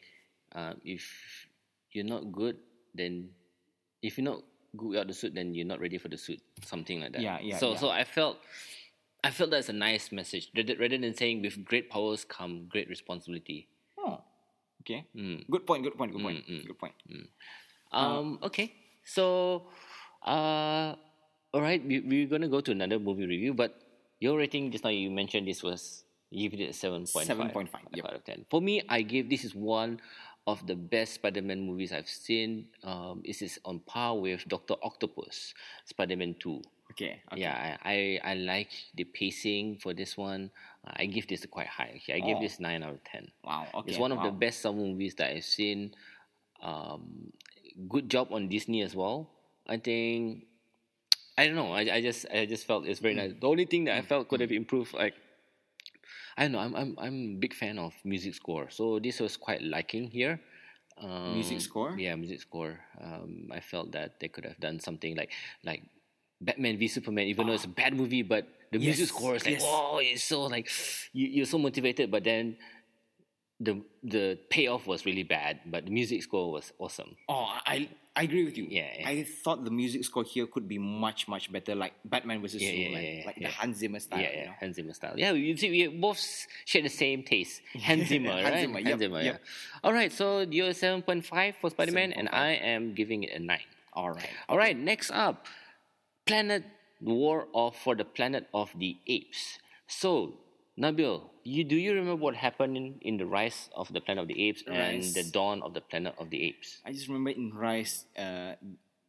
uh, 0.55 0.79
"If 0.87 1.03
you're 1.91 2.07
not 2.07 2.31
good, 2.31 2.55
then 2.95 3.35
if 3.99 4.15
you're 4.15 4.23
not 4.31 4.39
good 4.79 4.95
without 4.95 5.11
the 5.11 5.13
suit, 5.13 5.35
then 5.35 5.51
you're 5.51 5.67
not 5.67 5.83
ready 5.83 5.99
for 5.99 6.07
the 6.07 6.15
suit." 6.15 6.39
Something 6.63 7.03
like 7.03 7.11
that. 7.11 7.21
Yeah, 7.21 7.43
yeah, 7.43 7.59
So, 7.59 7.75
yeah. 7.75 7.79
so 7.83 7.89
I 7.91 8.07
felt 8.07 8.39
I 9.19 9.35
felt 9.35 9.51
that's 9.51 9.67
a 9.67 9.75
nice 9.75 10.15
message 10.15 10.47
rather, 10.55 10.87
than 10.95 11.11
saying 11.11 11.43
with 11.43 11.59
great 11.67 11.91
powers 11.91 12.23
come 12.23 12.71
great 12.71 12.87
responsibility. 12.87 13.67
oh, 13.99 14.23
okay. 14.79 15.03
Mm. 15.11 15.43
Good 15.51 15.67
point. 15.67 15.83
Good 15.83 15.97
point. 15.99 16.15
Good 16.15 16.23
point. 16.23 16.39
Good 16.47 16.79
point. 16.79 16.95
Um, 17.91 18.39
okay, 18.43 18.71
so 19.03 19.67
uh, 20.23 20.95
all 21.51 21.61
right, 21.61 21.83
we, 21.83 21.99
we're 21.99 22.31
gonna 22.31 22.47
go 22.47 22.61
to 22.63 22.71
another 22.71 22.99
movie 22.99 23.27
review, 23.27 23.51
but 23.53 23.75
your 24.23 24.37
rating 24.39 24.71
just 24.71 24.83
now 24.87 24.89
you 24.89 25.11
mentioned 25.11 25.47
this 25.47 25.59
was 25.59 26.04
you 26.29 26.49
give 26.49 26.59
it 26.59 26.69
a 26.69 26.73
seven 26.73 27.05
point 27.05 27.27
five 27.27 27.37
7.5, 27.37 27.69
yep. 27.93 28.05
out 28.05 28.13
of 28.15 28.23
ten. 28.23 28.45
For 28.49 28.61
me, 28.61 28.81
I 28.89 29.01
gave 29.01 29.29
this 29.29 29.43
is 29.43 29.55
one 29.55 29.99
of 30.47 30.65
the 30.67 30.75
best 30.75 31.15
Spider-Man 31.15 31.61
movies 31.61 31.91
I've 31.91 32.09
seen. 32.09 32.67
Um, 32.83 33.23
this 33.25 33.41
is 33.41 33.59
on 33.65 33.79
par 33.79 34.17
with 34.17 34.47
Doctor 34.47 34.75
Octopus, 34.83 35.53
Spider-Man 35.85 36.35
Two. 36.39 36.61
Okay. 36.91 37.21
okay. 37.31 37.41
Yeah, 37.41 37.77
I, 37.83 38.19
I 38.23 38.31
I 38.31 38.33
like 38.35 38.69
the 38.95 39.03
pacing 39.05 39.77
for 39.77 39.93
this 39.93 40.15
one. 40.15 40.51
Uh, 40.85 40.93
I 40.97 41.05
give 41.07 41.27
this 41.27 41.43
a 41.43 41.47
quite 41.47 41.67
high. 41.67 41.99
Okay, 42.03 42.13
I 42.13 42.19
give 42.19 42.37
Oh. 42.37 42.41
this 42.41 42.59
nine 42.59 42.83
out 42.83 42.93
of 42.93 43.03
ten. 43.03 43.31
Wow. 43.43 43.67
Okay. 43.73 43.91
It's 43.91 43.99
one 43.99 44.11
of 44.11 44.21
the 44.21 44.31
best 44.31 44.61
summer 44.61 44.81
movies 44.81 45.15
that 45.15 45.31
I've 45.31 45.43
seen. 45.43 45.95
Um, 46.61 47.31
good 47.89 48.09
job 48.09 48.29
on 48.31 48.47
Disney 48.47 48.81
as 48.81 48.95
well. 48.95 49.29
I 49.67 49.77
think 49.77 50.45
I 51.37 51.47
don't 51.47 51.55
know. 51.55 51.71
I, 51.73 51.95
I 51.95 52.01
just 52.01 52.25
I 52.31 52.45
just 52.45 52.65
felt 52.65 52.85
it's 52.85 52.99
very 52.99 53.15
nice. 53.15 53.33
The 53.39 53.47
only 53.47 53.65
thing 53.65 53.85
that 53.85 53.97
I 53.97 54.01
felt 54.01 54.29
could 54.29 54.39
have 54.39 54.51
improved, 54.51 54.93
like 54.93 55.15
I 56.37 56.43
don't 56.43 56.51
know. 56.51 56.59
I'm 56.59 56.75
I'm 56.75 56.95
I'm 56.99 57.17
a 57.35 57.39
big 57.39 57.53
fan 57.53 57.79
of 57.79 57.93
music 58.03 58.35
score, 58.35 58.69
so 58.69 58.99
this 58.99 59.19
was 59.19 59.37
quite 59.37 59.61
liking 59.63 60.09
here. 60.11 60.39
Um, 60.97 61.33
Music 61.33 61.59
score? 61.59 61.95
Yeah, 61.97 62.15
music 62.15 62.39
score. 62.39 62.79
Um, 63.01 63.49
I 63.51 63.59
felt 63.59 63.91
that 63.91 64.19
they 64.19 64.29
could 64.29 64.45
have 64.45 64.59
done 64.59 64.79
something 64.79 65.15
like 65.15 65.31
like 65.63 65.83
Batman 66.39 66.77
v 66.77 66.87
Superman, 66.87 67.27
even 67.27 67.47
though 67.47 67.53
it's 67.53 67.65
a 67.65 67.71
bad 67.71 67.93
movie, 67.93 68.23
but 68.23 68.47
the 68.71 68.79
music 68.79 69.07
score 69.07 69.35
is 69.35 69.45
like, 69.45 69.55
yes. 69.55 69.63
whoa, 69.63 69.99
it's 69.99 70.23
so 70.23 70.43
like 70.43 70.69
you, 71.13 71.27
you're 71.27 71.45
so 71.45 71.57
motivated, 71.57 72.11
but 72.11 72.23
then 72.23 72.57
the 73.59 73.81
the 74.03 74.37
payoff 74.49 74.85
was 74.87 75.05
really 75.05 75.23
bad, 75.23 75.59
but 75.65 75.85
the 75.85 75.91
music 75.91 76.23
score 76.23 76.51
was 76.51 76.73
awesome. 76.79 77.15
Oh, 77.29 77.47
I 77.65 77.89
I 78.15 78.23
agree 78.23 78.45
with 78.45 78.57
you. 78.57 78.67
Yeah, 78.69 78.87
yeah. 78.99 79.09
I 79.09 79.23
thought 79.43 79.63
the 79.63 79.71
music 79.71 80.03
score 80.05 80.23
here 80.23 80.47
could 80.47 80.67
be 80.67 80.77
much 80.77 81.27
much 81.27 81.51
better, 81.51 81.75
like 81.75 81.93
Batman 82.03 82.41
versus 82.41 82.61
Yeah, 82.61 82.69
yeah, 82.69 82.75
Superman, 82.85 83.03
yeah, 83.03 83.09
yeah, 83.11 83.25
like 83.25 83.37
yeah. 83.37 83.47
the 83.47 83.53
Hans 83.53 83.77
Zimmer 83.77 83.99
style. 83.99 84.21
yeah, 84.21 84.39
you 84.39 84.45
know? 84.45 84.53
Hans 84.59 84.75
Zimmer 84.75 84.93
style. 84.93 85.13
Yeah, 85.17 85.31
you 85.31 85.55
see, 85.57 85.69
we 85.69 85.87
both 85.87 86.19
share 86.65 86.81
the 86.81 86.89
same 86.89 87.23
taste. 87.23 87.61
Hans 87.73 88.07
Zimmer, 88.07 88.31
Hans 88.31 88.43
right? 88.43 88.59
Zimmer, 88.61 88.79
yep, 88.79 88.99
yeah. 88.99 89.19
yep. 89.21 89.41
All 89.83 89.93
right, 89.93 90.11
so 90.11 90.41
you're 90.41 90.73
seven 90.73 91.01
point 91.01 91.25
five 91.25 91.55
for 91.59 91.69
Spider 91.69 91.91
Man, 91.91 92.11
and 92.13 92.29
I 92.29 92.51
am 92.53 92.93
giving 92.93 93.23
it 93.23 93.31
a 93.35 93.39
nine. 93.39 93.67
All 93.93 94.11
right. 94.11 94.29
All 94.49 94.57
right, 94.57 94.77
next 94.77 95.11
up, 95.11 95.47
Planet 96.25 96.63
War 97.01 97.47
of 97.53 97.75
for 97.75 97.95
the 97.95 98.05
Planet 98.05 98.47
of 98.53 98.71
the 98.77 98.97
Apes. 99.07 99.59
So, 99.87 100.33
Nabil, 100.77 101.21
you 101.43 101.63
do 101.63 101.75
you 101.77 101.93
remember 101.93 102.15
what 102.21 102.35
happened 102.35 102.75
in, 102.75 102.95
in 103.01 103.17
the 103.17 103.25
Rise 103.25 103.69
of 103.75 103.91
the 103.93 104.01
Planet 104.01 104.23
of 104.23 104.27
the 104.27 104.49
Apes 104.49 104.63
and 104.67 104.75
Rise. 104.77 105.13
the 105.13 105.23
Dawn 105.23 105.63
of 105.63 105.73
the 105.73 105.79
Planet 105.81 106.15
of 106.19 106.29
the 106.29 106.43
Apes? 106.43 106.81
I 106.85 106.91
just 106.91 107.07
remember 107.07 107.29
in 107.29 107.53
Rise, 107.55 108.05
uh, 108.19 108.55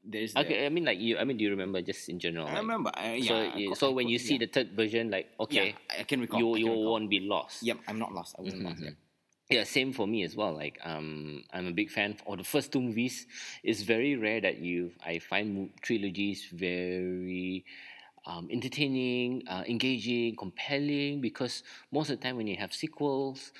there's 0.04 0.34
the, 0.34 0.40
Okay, 0.46 0.64
I 0.64 0.68
mean 0.68 0.84
like 0.84 1.00
you. 1.00 1.18
I 1.18 1.24
mean, 1.24 1.36
do 1.38 1.42
you 1.44 1.50
remember 1.50 1.82
just 1.82 2.08
in 2.08 2.20
general? 2.20 2.46
I 2.46 2.50
like- 2.52 2.62
remember. 2.62 2.90
Uh, 2.94 3.18
So, 3.20 3.42
yeah. 3.42 3.70
I 3.70 3.74
so 3.74 3.90
I 3.90 3.94
when 3.94 4.06
got- 4.06 4.10
you 4.12 4.18
see 4.20 4.34
yeah. 4.34 4.46
the 4.46 4.46
third 4.46 4.70
version, 4.78 5.10
like 5.10 5.26
okay, 5.40 5.74
yeah, 5.90 6.00
I 6.00 6.04
can 6.04 6.20
recall. 6.20 6.38
you 6.38 6.54
I 6.54 6.58
you 6.58 6.66
recall. 6.70 6.92
won't 6.92 7.10
be 7.10 7.20
lost. 7.20 7.62
Yep, 7.64 7.78
I'm 7.88 7.98
not 7.98 8.12
lost. 8.14 8.36
I 8.38 8.42
wasn't 8.42 8.62
lost. 8.62 8.82
Yep. 8.82 8.94
Yeah, 9.50 9.62
same 9.62 9.92
for 9.92 10.06
me 10.08 10.24
as 10.24 10.34
well. 10.34 10.52
Like, 10.54 10.78
um, 10.84 11.42
I'm 11.52 11.66
a 11.68 11.72
big 11.72 11.90
fan 11.90 12.16
of 12.26 12.38
the 12.38 12.42
first 12.44 12.72
two 12.72 12.80
movies. 12.82 13.26
It's 13.62 13.82
very 13.82 14.16
rare 14.16 14.40
that 14.40 14.58
you. 14.58 14.90
I 15.04 15.18
find 15.20 15.70
trilogies 15.82 16.46
very 16.52 17.64
um, 18.26 18.48
entertaining, 18.50 19.42
uh, 19.48 19.62
engaging, 19.68 20.36
compelling. 20.36 21.20
Because 21.20 21.62
most 21.92 22.10
of 22.10 22.18
the 22.18 22.22
time 22.24 22.36
when 22.36 22.46
you 22.46 22.56
have 22.56 22.72
sequels, 22.74 23.52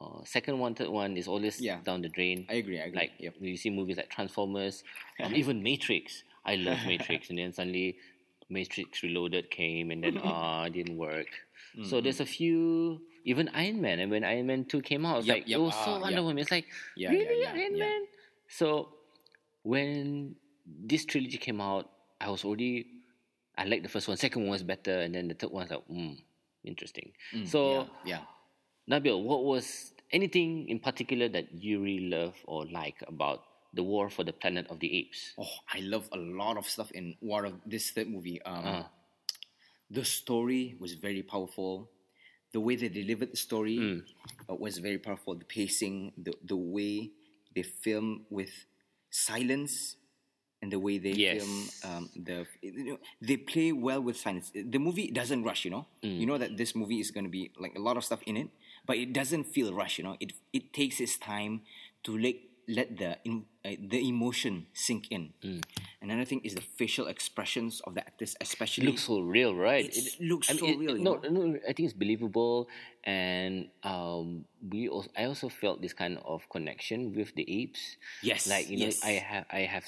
uh, 0.00 0.22
second 0.24 0.58
one, 0.58 0.74
third 0.74 0.88
one 0.88 1.16
is 1.16 1.26
always 1.28 1.60
Yeah. 1.60 1.80
down 1.82 2.02
the 2.02 2.08
drain. 2.08 2.46
I 2.50 2.54
agree. 2.54 2.78
I 2.80 2.84
agree. 2.84 2.98
Like 2.98 3.12
yep. 3.18 3.34
you 3.40 3.56
see 3.56 3.70
movies 3.70 3.96
like 3.96 4.10
Transformers, 4.10 4.84
um, 5.20 5.34
even 5.40 5.62
Matrix. 5.62 6.22
I 6.44 6.56
love 6.56 6.78
Matrix, 6.86 7.28
and 7.30 7.38
then 7.38 7.52
suddenly 7.52 7.96
Matrix 8.48 9.02
Reloaded 9.02 9.50
came, 9.50 9.90
and 9.90 10.04
then 10.04 10.18
ah, 10.24 10.68
didn't 10.68 10.96
work. 10.96 11.26
Mm-hmm. 11.76 11.84
So 11.88 12.00
there's 12.00 12.20
a 12.20 12.26
few, 12.26 13.00
even 13.24 13.48
Iron 13.54 13.80
Man, 13.80 13.98
and 13.98 14.10
when 14.10 14.22
Iron 14.22 14.46
Man 14.46 14.64
two 14.66 14.80
came 14.82 15.04
out, 15.06 15.14
I 15.14 15.16
was 15.18 15.26
Yep, 15.26 15.36
like, 15.36 15.48
yep, 15.48 15.58
it 15.58 15.62
was 15.62 15.74
so 15.84 15.98
Wonder 15.98 16.18
yeah. 16.18 16.20
Woman. 16.20 16.38
It's 16.38 16.50
like 16.50 16.66
Yeah, 16.96 17.10
really 17.10 17.42
yeah, 17.42 17.52
Iron. 17.54 17.78
Man. 17.78 18.02
So 18.48 18.92
when 19.62 20.36
this 20.66 21.04
trilogy 21.04 21.38
came 21.38 21.60
out, 21.60 21.90
I 22.20 22.30
was 22.30 22.44
already 22.44 22.86
I 23.58 23.64
like 23.64 23.82
the 23.82 23.88
first 23.88 24.08
one. 24.08 24.16
Second 24.16 24.42
one 24.42 24.50
was 24.50 24.62
better, 24.62 25.00
and 25.00 25.14
then 25.14 25.28
the 25.28 25.34
third 25.34 25.50
one 25.50 25.62
was 25.64 25.70
like, 25.70 25.84
hmm, 25.86 26.12
interesting. 26.64 27.12
so 27.46 27.88
yeah, 28.04 28.20
yeah. 28.88 28.98
Nabil, 28.98 29.22
what 29.22 29.44
was 29.44 29.92
anything 30.12 30.68
in 30.68 30.78
particular 30.78 31.28
that 31.28 31.52
you 31.54 31.82
really 31.82 32.08
love 32.08 32.34
or 32.46 32.66
like 32.66 33.02
about 33.08 33.42
the 33.74 33.82
War 33.82 34.08
for 34.10 34.24
the 34.24 34.32
Planet 34.32 34.66
of 34.70 34.78
the 34.80 34.90
Apes? 34.98 35.32
Oh, 35.38 35.48
I 35.72 35.80
love 35.80 36.08
a 36.12 36.16
lot 36.18 36.56
of 36.56 36.66
stuff 36.68 36.90
in 36.92 37.16
War 37.20 37.44
of 37.46 37.54
this 37.66 37.90
third 37.90 38.08
movie. 38.08 38.40
Um, 38.42 38.62
Ah. 38.64 38.90
The 39.90 40.04
story 40.04 40.74
was 40.80 40.94
very 40.94 41.22
powerful. 41.22 41.88
The 42.52 42.58
way 42.60 42.74
they 42.76 42.88
delivered 42.88 43.30
the 43.32 43.36
story 43.36 43.76
Hmm. 43.78 43.98
uh, 44.50 44.54
was 44.54 44.78
very 44.78 44.98
powerful. 44.98 45.34
The 45.34 45.44
pacing, 45.46 46.12
the 46.18 46.32
the 46.42 46.56
way 46.56 47.10
they 47.54 47.62
film 47.62 48.26
with 48.30 48.50
silence, 49.10 49.96
and 50.62 50.72
the 50.72 50.78
way 50.80 50.98
they 50.98 51.12
Yes. 51.12 51.42
film 51.44 51.68
um, 51.84 52.10
the 52.16 52.46
you 52.62 52.84
know, 52.96 52.98
they 53.20 53.36
play 53.36 53.72
well 53.72 54.00
with 54.00 54.16
science. 54.16 54.50
The 54.54 54.78
movie 54.78 55.10
doesn't 55.10 55.42
rush. 55.44 55.64
You 55.64 55.70
know, 55.70 55.86
Hmm. 56.02 56.16
you 56.20 56.26
know 56.26 56.38
that 56.38 56.56
this 56.56 56.74
movie 56.74 57.00
is 57.00 57.10
going 57.10 57.24
to 57.24 57.30
be 57.30 57.50
like 57.58 57.76
a 57.76 57.82
lot 57.82 57.96
of 57.96 58.04
stuff 58.04 58.20
in 58.26 58.36
it, 58.36 58.48
but 58.86 58.96
it 58.96 59.12
doesn't 59.12 59.44
feel 59.44 59.72
rushed. 59.74 59.98
You 59.98 60.04
know, 60.04 60.16
it 60.20 60.32
it 60.52 60.72
takes 60.72 61.00
its 61.00 61.16
time 61.18 61.62
to 62.04 62.16
let 62.16 62.36
let 62.68 62.98
the 62.98 63.14
in, 63.22 63.46
uh, 63.64 63.78
the 63.78 64.02
emotion 64.08 64.66
sink 64.74 65.06
in. 65.14 65.30
Mm. 65.38 65.62
Another 66.02 66.24
thing 66.26 66.40
is 66.42 66.58
the 66.58 66.66
facial 66.66 67.06
expressions 67.06 67.78
of 67.86 67.94
the 67.94 68.02
actors, 68.02 68.34
especially 68.42 68.82
It 68.82 68.90
looks 68.90 69.06
so 69.06 69.20
real, 69.22 69.54
right? 69.54 69.86
It 69.86 70.18
looks 70.18 70.48
so 70.50 70.58
it- 70.66 70.74
real, 70.78 70.98
you 70.98 71.04
no, 71.04 71.14
no, 71.22 71.54
I 71.62 71.70
think 71.78 71.86
it's 71.86 71.94
believable, 71.94 72.66
and 73.06 73.70
um, 73.86 74.46
we 74.58 74.88
also 74.90 75.10
I 75.14 75.30
also 75.30 75.46
felt 75.48 75.78
this 75.80 75.94
kind 75.94 76.18
of 76.26 76.42
connection 76.50 77.14
with 77.14 77.34
the 77.38 77.46
apes. 77.46 77.96
Yes, 78.22 78.50
like 78.50 78.66
you 78.68 78.78
know, 78.82 78.90
yes. 78.90 78.98
I 79.04 79.22
have 79.22 79.46
I 79.46 79.60
have 79.70 79.86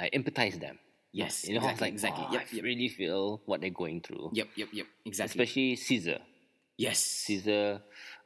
I 0.00 0.10
empathize 0.10 0.60
them. 0.60 0.78
Yes, 1.12 1.48
you 1.48 1.54
know, 1.54 1.60
exactly, 1.64 1.86
like, 1.86 1.92
exactly. 1.94 2.24
"Oh, 2.28 2.32
Yep, 2.32 2.42
I 2.42 2.54
yep. 2.56 2.64
really 2.64 2.88
feel 2.88 3.40
what 3.46 3.60
they're 3.60 3.70
going 3.70 4.00
through. 4.02 4.30
Yep, 4.34 4.48
yep, 4.56 4.68
yep. 4.72 4.86
Exactly. 5.04 5.42
Especially 5.42 5.76
Caesar. 5.76 6.18
yes. 6.76 6.98
Caesar, 7.26 7.80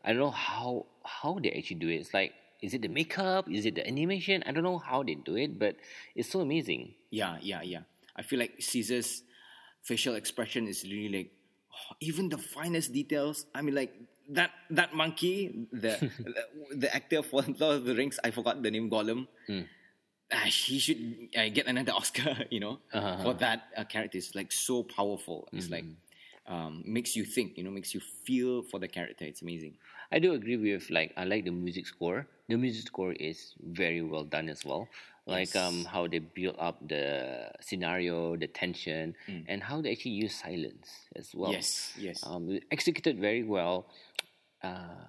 I 0.05 0.13
don't 0.13 0.19
know 0.21 0.31
how 0.35 0.87
how 1.05 1.39
they 1.43 1.51
actually 1.53 1.77
do 1.79 1.89
it. 1.89 2.03
It's 2.03 2.13
like, 2.13 2.33
is 2.61 2.75
it 2.75 2.83
the 2.83 2.89
makeup? 2.91 3.49
Is 3.51 3.65
it 3.67 3.77
the 3.77 3.87
animation? 3.87 4.43
I 4.47 4.51
don't 4.53 4.65
know 4.65 4.79
how 4.79 5.03
they 5.03 5.15
do 5.15 5.37
it, 5.37 5.59
but 5.59 5.77
it's 6.15 6.29
so 6.29 6.41
amazing. 6.43 6.95
Yeah, 7.11 7.39
yeah, 7.41 7.63
yeah. 7.63 7.83
I 8.17 8.23
feel 8.23 8.39
like 8.39 8.61
Caesar's 8.61 9.23
facial 9.83 10.15
expression 10.15 10.67
is 10.67 10.83
really 10.85 11.09
like 11.09 11.31
oh, 11.73 11.95
even 12.01 12.29
the 12.29 12.39
finest 12.39 12.93
details. 12.93 13.47
I 13.55 13.63
mean, 13.63 13.75
like 13.79 13.95
that 14.31 14.51
that 14.71 14.93
monkey, 14.95 15.67
the 15.73 15.97
the, 16.19 16.43
the 16.77 16.91
actor 16.95 17.23
for 17.23 17.43
Lord 17.47 17.77
of 17.79 17.85
the 17.87 17.95
Rings. 17.95 18.19
I 18.23 18.31
forgot 18.35 18.61
the 18.63 18.71
name. 18.71 18.91
Gollum. 18.91 19.27
Hmm. 19.47 19.71
Ah, 20.33 20.45
he 20.49 20.79
should 20.79 21.29
uh, 21.37 21.49
get 21.53 21.67
another 21.67 21.93
Oscar. 22.01 22.37
You 22.51 22.61
know, 22.61 22.79
Uh-huh. 22.93 23.23
for 23.23 23.35
that 23.35 23.69
uh, 23.77 23.85
character. 23.85 24.19
It's 24.19 24.35
like 24.35 24.51
so 24.53 24.83
powerful. 24.83 25.49
It's 25.53 25.71
like 25.71 25.85
um, 26.47 26.83
makes 26.87 27.15
you 27.17 27.25
think. 27.25 27.57
You 27.59 27.65
know, 27.65 27.71
makes 27.71 27.93
you 27.95 28.01
feel 28.01 28.63
for 28.63 28.79
the 28.81 28.89
character. 28.89 29.25
It's 29.25 29.43
amazing. 29.43 29.75
I 30.11 30.19
do 30.19 30.33
agree 30.35 30.57
with 30.57 30.91
like 30.91 31.13
I 31.17 31.25
like 31.25 31.45
the 31.45 31.53
music 31.53 31.87
score. 31.87 32.27
The 32.49 32.57
music 32.57 32.87
score 32.87 33.13
is 33.13 33.55
very 33.61 34.03
well 34.03 34.25
done 34.25 34.49
as 34.49 34.65
well. 34.65 34.89
Like 35.27 35.55
um 35.55 35.85
how 35.85 36.09
they 36.09 36.19
build 36.19 36.57
up 36.59 36.77
the 36.89 37.51
scenario, 37.61 38.37
the 38.37 38.49
tension, 38.49 39.15
and 39.47 39.63
how 39.63 39.81
they 39.81 39.93
actually 39.93 40.19
use 40.19 40.35
silence 40.35 40.89
as 41.15 41.31
well. 41.35 41.53
Yes, 41.53 41.93
yes. 41.97 42.21
Um, 42.27 42.59
executed 42.71 43.21
very 43.21 43.45
well. 43.45 43.87
Uh, 44.63 45.02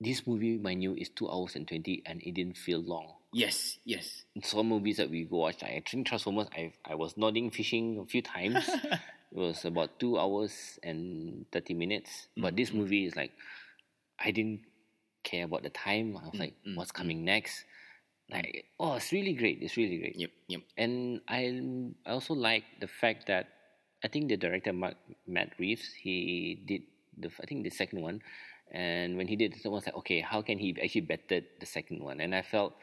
this 0.00 0.26
movie, 0.26 0.58
mind 0.58 0.82
you, 0.82 0.94
is 0.94 1.08
two 1.08 1.28
hours 1.30 1.56
and 1.56 1.66
twenty, 1.66 2.02
and 2.06 2.22
it 2.22 2.34
didn't 2.34 2.56
feel 2.56 2.80
long. 2.80 3.14
Yes, 3.32 3.78
yes. 3.84 4.24
Some 4.42 4.68
movies 4.68 4.96
that 4.98 5.10
we 5.10 5.24
go 5.24 5.38
watch, 5.38 5.62
I 5.62 5.82
think 5.88 6.06
Transformers, 6.06 6.48
I 6.52 6.72
I 6.84 6.94
was 6.94 7.16
nodding, 7.16 7.50
fishing 7.50 7.98
a 7.98 8.06
few 8.06 8.22
times. 8.22 8.68
it 8.84 9.00
was 9.32 9.64
about 9.64 9.98
two 9.98 10.18
hours 10.18 10.78
and 10.82 11.46
thirty 11.52 11.74
minutes. 11.74 12.28
But 12.36 12.56
this 12.56 12.70
mm-hmm. 12.70 12.78
movie 12.78 13.04
is 13.06 13.16
like, 13.16 13.32
I 14.18 14.30
didn't 14.30 14.60
care 15.24 15.44
about 15.44 15.62
the 15.62 15.70
time. 15.70 16.16
I 16.16 16.28
was 16.28 16.38
mm, 16.38 16.40
like, 16.40 16.54
mm, 16.66 16.76
what's 16.76 16.92
mm. 16.92 17.00
coming 17.02 17.24
next? 17.24 17.64
Like, 18.30 18.66
oh, 18.78 18.94
it's 18.94 19.12
really 19.12 19.34
great. 19.34 19.58
It's 19.60 19.76
really 19.76 19.98
great. 19.98 20.16
Yep, 20.16 20.30
yep. 20.48 20.62
And 20.76 21.20
I 21.28 21.50
I 22.06 22.10
also 22.12 22.34
like 22.34 22.64
the 22.80 22.88
fact 22.88 23.26
that 23.28 23.48
I 24.04 24.08
think 24.08 24.28
the 24.28 24.36
director 24.36 24.72
Mark, 24.72 24.96
Matt 25.26 25.54
Reeves 25.58 25.92
he 25.92 26.62
did 26.66 26.82
the 27.18 27.30
I 27.40 27.46
think 27.46 27.64
the 27.64 27.70
second 27.70 28.02
one, 28.02 28.20
and 28.72 29.16
when 29.16 29.28
he 29.28 29.36
did 29.36 29.54
it, 29.54 29.62
someone 29.62 29.78
was 29.78 29.86
like, 29.86 29.96
okay, 29.96 30.20
how 30.20 30.42
can 30.42 30.58
he 30.58 30.76
actually 30.82 31.02
bettered 31.02 31.44
the 31.60 31.66
second 31.66 32.02
one? 32.02 32.20
And 32.20 32.34
I 32.34 32.42
felt 32.42 32.74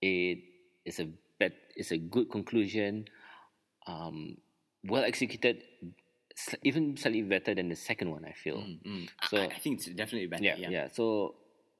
it 0.00 0.38
is 0.84 1.00
a 1.00 1.08
bet 1.38 1.52
it's 1.76 1.90
a 1.90 1.98
good 1.98 2.30
conclusion, 2.30 3.06
um, 3.86 4.36
well 4.84 5.04
executed, 5.04 5.62
even 6.62 6.96
slightly 6.96 7.22
better 7.22 7.54
than 7.54 7.68
the 7.68 7.76
second 7.76 8.10
one. 8.10 8.24
I 8.24 8.32
feel. 8.32 8.58
Mm. 8.58 9.08
So 9.28 9.38
I, 9.38 9.46
I 9.46 9.58
think 9.58 9.78
it's 9.78 9.86
definitely 9.86 10.26
better. 10.26 10.44
yeah, 10.44 10.56
yeah. 10.56 10.70
yeah. 10.70 10.88
So 10.92 11.34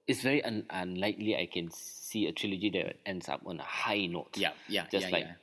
it's 0.07 0.23
very 0.23 0.43
un- 0.45 0.67
unlikely 0.71 1.37
I 1.37 1.47
can 1.47 1.71
see 1.71 2.27
a 2.27 2.33
trilogy 2.33 2.71
that 2.71 2.97
ends 3.07 3.29
up 3.29 3.43
on 3.47 3.61
a 3.61 3.65
high 3.65 4.07
note. 4.07 4.37
Yeah, 4.37 4.53
yeah, 4.69 4.87
Just 4.91 5.07
yeah, 5.07 5.13
like 5.13 5.25
yeah. 5.25 5.35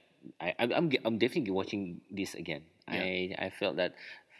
I, 0.41 0.55
I'm, 0.59 0.71
I'm, 0.73 0.91
I'm 1.05 1.17
definitely 1.17 1.51
watching 1.51 2.01
this 2.11 2.35
again. 2.35 2.63
I, 2.87 3.35
I 3.37 3.49
felt 3.49 3.75
that 3.77 3.95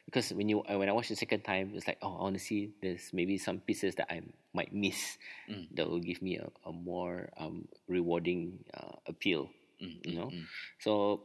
because 0.08 0.32
when 0.32 0.48
you 0.48 0.64
uh, 0.64 0.80
when 0.80 0.88
I 0.88 0.96
watched 0.96 1.12
the 1.12 1.20
second 1.20 1.44
time, 1.44 1.76
it's 1.76 1.86
like 1.86 2.00
oh, 2.02 2.16
I 2.16 2.24
want 2.24 2.40
to 2.40 2.44
see 2.44 2.72
there's 2.82 3.12
maybe 3.12 3.38
some 3.38 3.60
pieces 3.60 3.96
that 3.96 4.08
I 4.12 4.24
might 4.56 4.74
miss 4.74 5.20
Mm. 5.52 5.68
that 5.76 5.88
will 5.90 6.00
give 6.04 6.22
me 6.22 6.36
a, 6.40 6.48
a 6.68 6.74
more 6.74 7.30
um, 7.38 7.68
rewarding 7.88 8.60
uh, 8.74 8.96
appeal. 9.08 9.50
Mm, 9.82 10.00
you 10.06 10.16
know, 10.20 10.32
so 10.80 11.24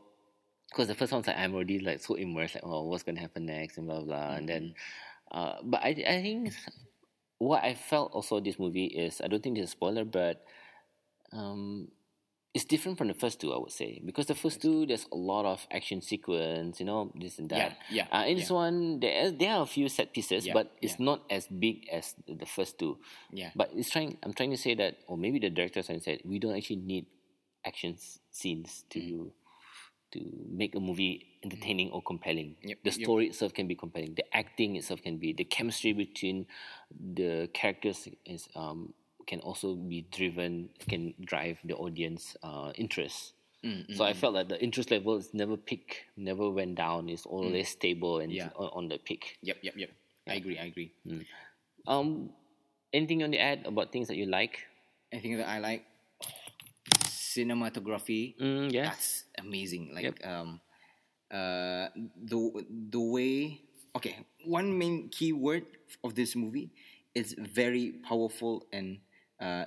because 0.70 0.86
the 0.88 0.94
first 0.94 1.12
one's 1.12 1.26
like 1.26 1.38
I'm 1.38 1.54
already 1.54 1.78
like 1.78 2.02
so 2.02 2.14
immersed, 2.14 2.54
like 2.54 2.64
oh, 2.66 2.82
what's 2.84 3.02
gonna 3.02 3.20
happen 3.20 3.46
next, 3.46 3.78
and 3.78 3.86
blah 3.86 3.98
blah, 4.02 4.04
blah. 4.06 4.36
and 4.36 4.48
then, 4.48 4.74
uh, 5.30 5.54
but 5.62 5.80
I 5.82 5.90
I 6.06 6.22
think 6.22 6.52
what 7.38 7.62
I 7.64 7.74
felt 7.74 8.12
also 8.12 8.38
this 8.40 8.58
movie 8.58 8.86
is 8.86 9.20
I 9.20 9.26
don't 9.28 9.42
think 9.42 9.58
it's 9.58 9.70
a 9.70 9.76
spoiler, 9.78 10.04
but 10.04 10.44
um, 11.32 11.88
it's 12.54 12.64
different 12.64 12.98
from 12.98 13.08
the 13.08 13.14
first 13.14 13.40
two. 13.40 13.52
I 13.52 13.58
would 13.58 13.72
say 13.72 14.00
because 14.04 14.26
the 14.26 14.34
first 14.34 14.60
two 14.60 14.84
there's 14.86 15.06
a 15.10 15.16
lot 15.16 15.44
of 15.46 15.66
action 15.70 16.02
sequence, 16.02 16.80
you 16.80 16.86
know, 16.86 17.10
this 17.14 17.38
and 17.38 17.48
that. 17.48 17.78
Yeah, 17.90 18.04
yeah, 18.12 18.18
Uh, 18.20 18.26
in 18.26 18.36
this 18.36 18.50
one, 18.50 19.00
there 19.00 19.30
there 19.30 19.52
are 19.54 19.62
a 19.62 19.66
few 19.66 19.88
set 19.88 20.12
pieces, 20.12 20.46
Yeah, 20.46 20.52
but 20.52 20.72
it's 20.82 20.98
yeah. 20.98 21.04
not 21.06 21.22
as 21.30 21.46
big 21.48 21.88
as 21.90 22.14
the, 22.26 22.44
first 22.46 22.78
two. 22.78 22.98
Yeah. 23.32 23.50
But 23.56 23.70
it's 23.74 23.90
trying. 23.90 24.18
I'm 24.22 24.34
trying 24.34 24.50
to 24.50 24.58
say 24.58 24.74
that, 24.74 24.98
or 25.06 25.16
maybe 25.16 25.38
the 25.38 25.50
director 25.50 25.82
to 25.82 26.18
we 26.24 26.38
don't 26.38 26.56
actually 26.56 26.76
need 26.84 27.06
action 27.64 27.96
scenes 28.30 28.84
to 28.90 28.98
Mm. 29.00 29.30
to 30.12 30.20
make 30.52 30.74
a 30.76 30.80
movie 30.80 31.40
entertaining 31.42 31.90
or 31.90 32.02
compelling. 32.02 32.56
Yep, 32.62 32.78
the 32.84 32.90
yep. 32.90 33.00
story 33.00 33.26
itself 33.28 33.54
can 33.54 33.66
be 33.66 33.74
compelling. 33.74 34.12
The 34.14 34.28
acting 34.36 34.76
itself 34.76 35.00
can 35.00 35.16
be. 35.16 35.32
The 35.32 35.44
chemistry 35.44 35.94
between 35.94 36.46
the 36.92 37.48
characters 37.54 38.08
is 38.26 38.46
um 38.54 38.92
can 39.26 39.40
also 39.40 39.74
be 39.74 40.06
driven. 40.11 40.70
Can 40.88 41.14
drive 41.24 41.58
the 41.64 41.74
audience 41.74 42.37
uh, 42.42 42.72
interest. 42.74 43.35
Mm, 43.64 43.94
So 43.94 44.02
I 44.02 44.12
felt 44.12 44.35
that 44.35 44.48
the 44.48 44.58
interest 44.58 44.90
level 44.90 45.14
is 45.16 45.30
never 45.32 45.56
peak, 45.56 46.11
never 46.16 46.50
went 46.50 46.74
down. 46.74 47.08
It's 47.08 47.26
always 47.26 47.68
stable 47.70 48.18
and 48.18 48.32
Mm. 48.32 48.37
Yeah. 48.37 48.50
on, 48.58 48.88
the 48.88 48.98
peak. 48.98 49.38
Yep, 49.42 49.58
yep, 49.62 49.74
yep. 49.76 49.90
I 50.26 50.35
agree. 50.35 50.58
I 50.58 50.66
agree. 50.66 50.90
Um, 51.87 52.30
anything 52.92 53.20
you 53.20 53.24
want 53.24 53.35
to 53.35 53.42
add 53.42 53.66
about 53.66 53.92
things 53.92 54.08
that 54.08 54.16
you 54.16 54.26
like? 54.26 54.66
Anything 55.12 55.38
that 55.38 55.48
I 55.48 55.58
like, 55.62 55.87
cinematography. 57.06 58.35
Mm, 58.38 58.72
yes. 58.72 58.87
That's 58.87 59.24
amazing. 59.38 59.94
Like 59.94 60.18
um, 60.26 60.61
uh, 61.30 61.88
the 62.18 62.66
the 62.90 63.00
way. 63.00 63.61
Okay, 63.94 64.16
one 64.48 64.78
main 64.78 65.08
key 65.12 65.32
word 65.37 65.66
of 66.02 66.14
this 66.16 66.35
movie 66.35 66.72
is 67.14 67.37
very 67.37 67.92
powerful 68.08 68.64
and 68.72 69.04
uh, 69.42 69.64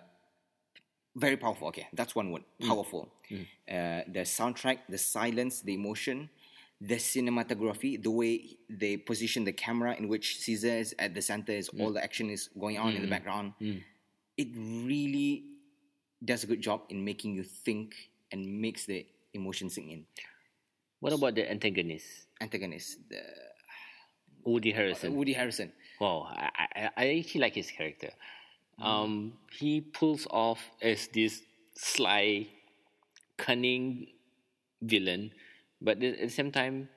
very 1.16 1.38
powerful. 1.38 1.68
Okay, 1.70 1.88
that's 1.94 2.16
one 2.16 2.32
word. 2.32 2.44
Mm. 2.62 2.68
Powerful. 2.68 3.10
Mm. 3.32 3.42
Uh, 3.42 4.04
the 4.12 4.22
soundtrack, 4.22 4.80
the 4.90 4.98
silence, 4.98 5.62
the 5.62 5.74
emotion, 5.74 6.30
the 6.82 6.96
cinematography, 6.96 8.02
the 8.02 8.12
way 8.12 8.58
they 8.70 8.98
position 8.98 9.44
the 9.44 9.54
camera 9.54 9.96
in 9.96 10.08
which 10.08 10.38
Caesar 10.40 10.76
is 10.78 10.96
at 11.00 11.14
the 11.14 11.22
center, 11.22 11.54
is 11.54 11.70
mm. 11.70 11.82
all 11.82 11.92
the 11.94 12.04
action 12.04 12.30
is 12.30 12.50
going 12.60 12.78
on 12.78 12.94
in 12.94 13.02
the 13.02 13.08
background. 13.08 13.54
It 14.38 14.50
really 14.56 15.44
does 16.24 16.44
a 16.44 16.48
good 16.48 16.62
job 16.62 16.82
in 16.90 17.06
making 17.06 17.36
you 17.36 17.44
think 17.44 17.96
and 18.32 18.62
makes 18.62 18.86
the 18.86 19.06
emotion 19.34 19.70
sink 19.70 19.92
in. 19.92 20.06
What 21.00 21.14
about 21.14 21.36
the 21.36 21.50
antagonist, 21.50 22.28
Antagonist, 22.42 22.98
the 23.10 23.22
Woody 24.44 24.72
Harrison? 24.72 25.16
Woody 25.16 25.34
Harrison. 25.34 25.72
Wow, 26.00 26.28
I, 26.30 26.50
I, 26.58 26.90
I 26.98 27.20
actually 27.20 27.42
like 27.42 27.56
his 27.56 27.72
character. 27.72 28.10
Um, 28.80 29.34
he 29.52 29.82
pulls 29.82 30.28
off 30.30 30.60
as 30.82 31.08
this 31.14 31.42
sly, 31.78 32.48
cunning 33.38 34.08
villain, 34.82 35.32
but 35.82 36.04
at 36.04 36.20
the 36.20 36.30
same 36.30 36.52
time, 36.52 36.90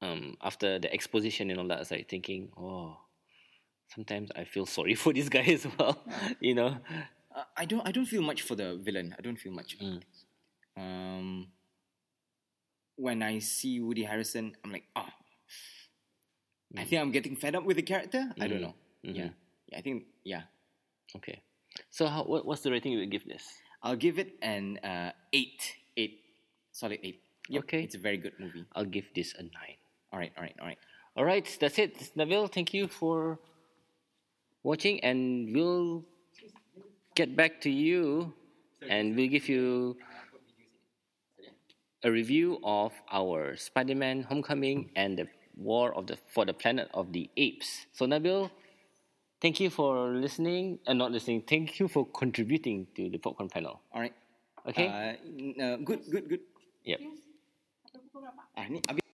um, 0.00 0.36
after 0.42 0.78
the 0.78 0.92
exposition 0.92 1.50
and 1.50 1.58
all 1.60 1.68
that, 1.68 1.80
I 1.90 1.94
like 1.96 2.08
thinking, 2.08 2.50
oh, 2.56 2.96
sometimes 3.94 4.30
I 4.36 4.44
feel 4.44 4.64
sorry 4.66 4.94
for 5.02 5.12
this 5.12 5.28
guy 5.28 5.42
as 5.42 5.66
well. 5.78 5.98
you 6.40 6.54
know, 6.54 6.78
Uh, 7.34 7.44
I 7.56 7.66
don't. 7.66 7.86
I 7.86 7.92
don't 7.92 8.06
feel 8.08 8.22
much 8.22 8.40
for 8.42 8.56
the 8.56 8.76
villain. 8.80 9.14
I 9.16 9.20
don't 9.20 9.36
feel 9.38 9.52
much. 9.52 9.76
Um, 10.76 11.48
when 12.96 13.22
I 13.22 13.38
see 13.38 13.78
Woody 13.80 14.02
Harrison, 14.02 14.56
I'm 14.64 14.72
like, 14.72 14.84
ah, 14.96 15.12
I 16.76 16.84
think 16.84 17.00
I'm 17.02 17.12
getting 17.12 17.36
fed 17.36 17.54
up 17.54 17.64
with 17.64 17.76
the 17.76 17.82
character. 17.84 18.32
I 18.40 18.48
don't 18.48 18.62
know. 18.62 18.74
Yeah. 19.02 19.30
yeah, 19.68 19.78
I 19.78 19.82
think 19.82 20.04
yeah. 20.24 20.42
Okay. 21.16 21.40
So, 21.90 22.06
how, 22.06 22.24
what, 22.24 22.44
what's 22.46 22.62
the 22.62 22.70
rating 22.70 22.92
you 22.92 22.98
would 23.00 23.10
give 23.10 23.24
this? 23.26 23.42
I'll 23.82 23.96
give 23.96 24.18
it 24.18 24.34
an 24.42 24.78
uh, 24.78 25.12
eight. 25.32 25.74
Eight, 25.96 26.20
solid 26.72 26.98
eight. 27.02 27.22
Yep, 27.48 27.64
Okay. 27.64 27.82
it's 27.82 27.94
a 27.94 27.98
very 27.98 28.16
good 28.18 28.34
movie. 28.38 28.64
I'll 28.74 28.84
give 28.84 29.12
this 29.14 29.34
a 29.38 29.42
nine. 29.42 29.78
All 30.12 30.18
right, 30.18 30.32
all 30.36 30.42
right, 30.42 30.54
all 30.60 30.66
right. 30.66 30.78
All 31.16 31.24
right, 31.24 31.46
that's 31.60 31.78
it. 31.78 31.96
Nabil, 32.16 32.52
thank 32.52 32.72
you 32.74 32.86
for 32.88 33.38
watching, 34.62 35.00
and 35.02 35.54
we'll 35.54 36.04
get 37.14 37.34
back 37.36 37.60
to 37.62 37.70
you, 37.70 38.32
and 38.88 39.16
we'll 39.16 39.28
give 39.28 39.48
you 39.48 39.96
a 42.04 42.10
review 42.10 42.58
of 42.62 42.92
our 43.10 43.56
Spider-Man: 43.56 44.22
Homecoming 44.22 44.90
and 44.94 45.18
the 45.18 45.26
War 45.56 45.92
of 45.94 46.06
the 46.06 46.16
for 46.32 46.44
the 46.44 46.54
Planet 46.54 46.88
of 46.94 47.12
the 47.12 47.28
Apes. 47.36 47.86
So, 47.92 48.06
Nabil, 48.06 48.50
thank 49.40 49.60
you 49.60 49.70
for 49.70 50.10
listening, 50.10 50.78
and 50.86 51.00
uh, 51.00 51.04
not 51.06 51.12
listening. 51.12 51.42
Thank 51.42 51.80
you 51.80 51.88
for 51.88 52.06
contributing 52.06 52.86
to 52.96 53.08
the 53.08 53.18
popcorn 53.18 53.48
panel. 53.48 53.80
All 53.92 54.00
right. 54.00 54.14
Okay. 54.66 54.86
Uh, 54.86 55.62
uh, 55.62 55.76
good, 55.76 56.00
good, 56.10 56.28
good. 56.28 56.40
Yep. 56.84 57.00
Ah, 58.56 58.66
ni 58.68 58.82
habis 58.88 59.07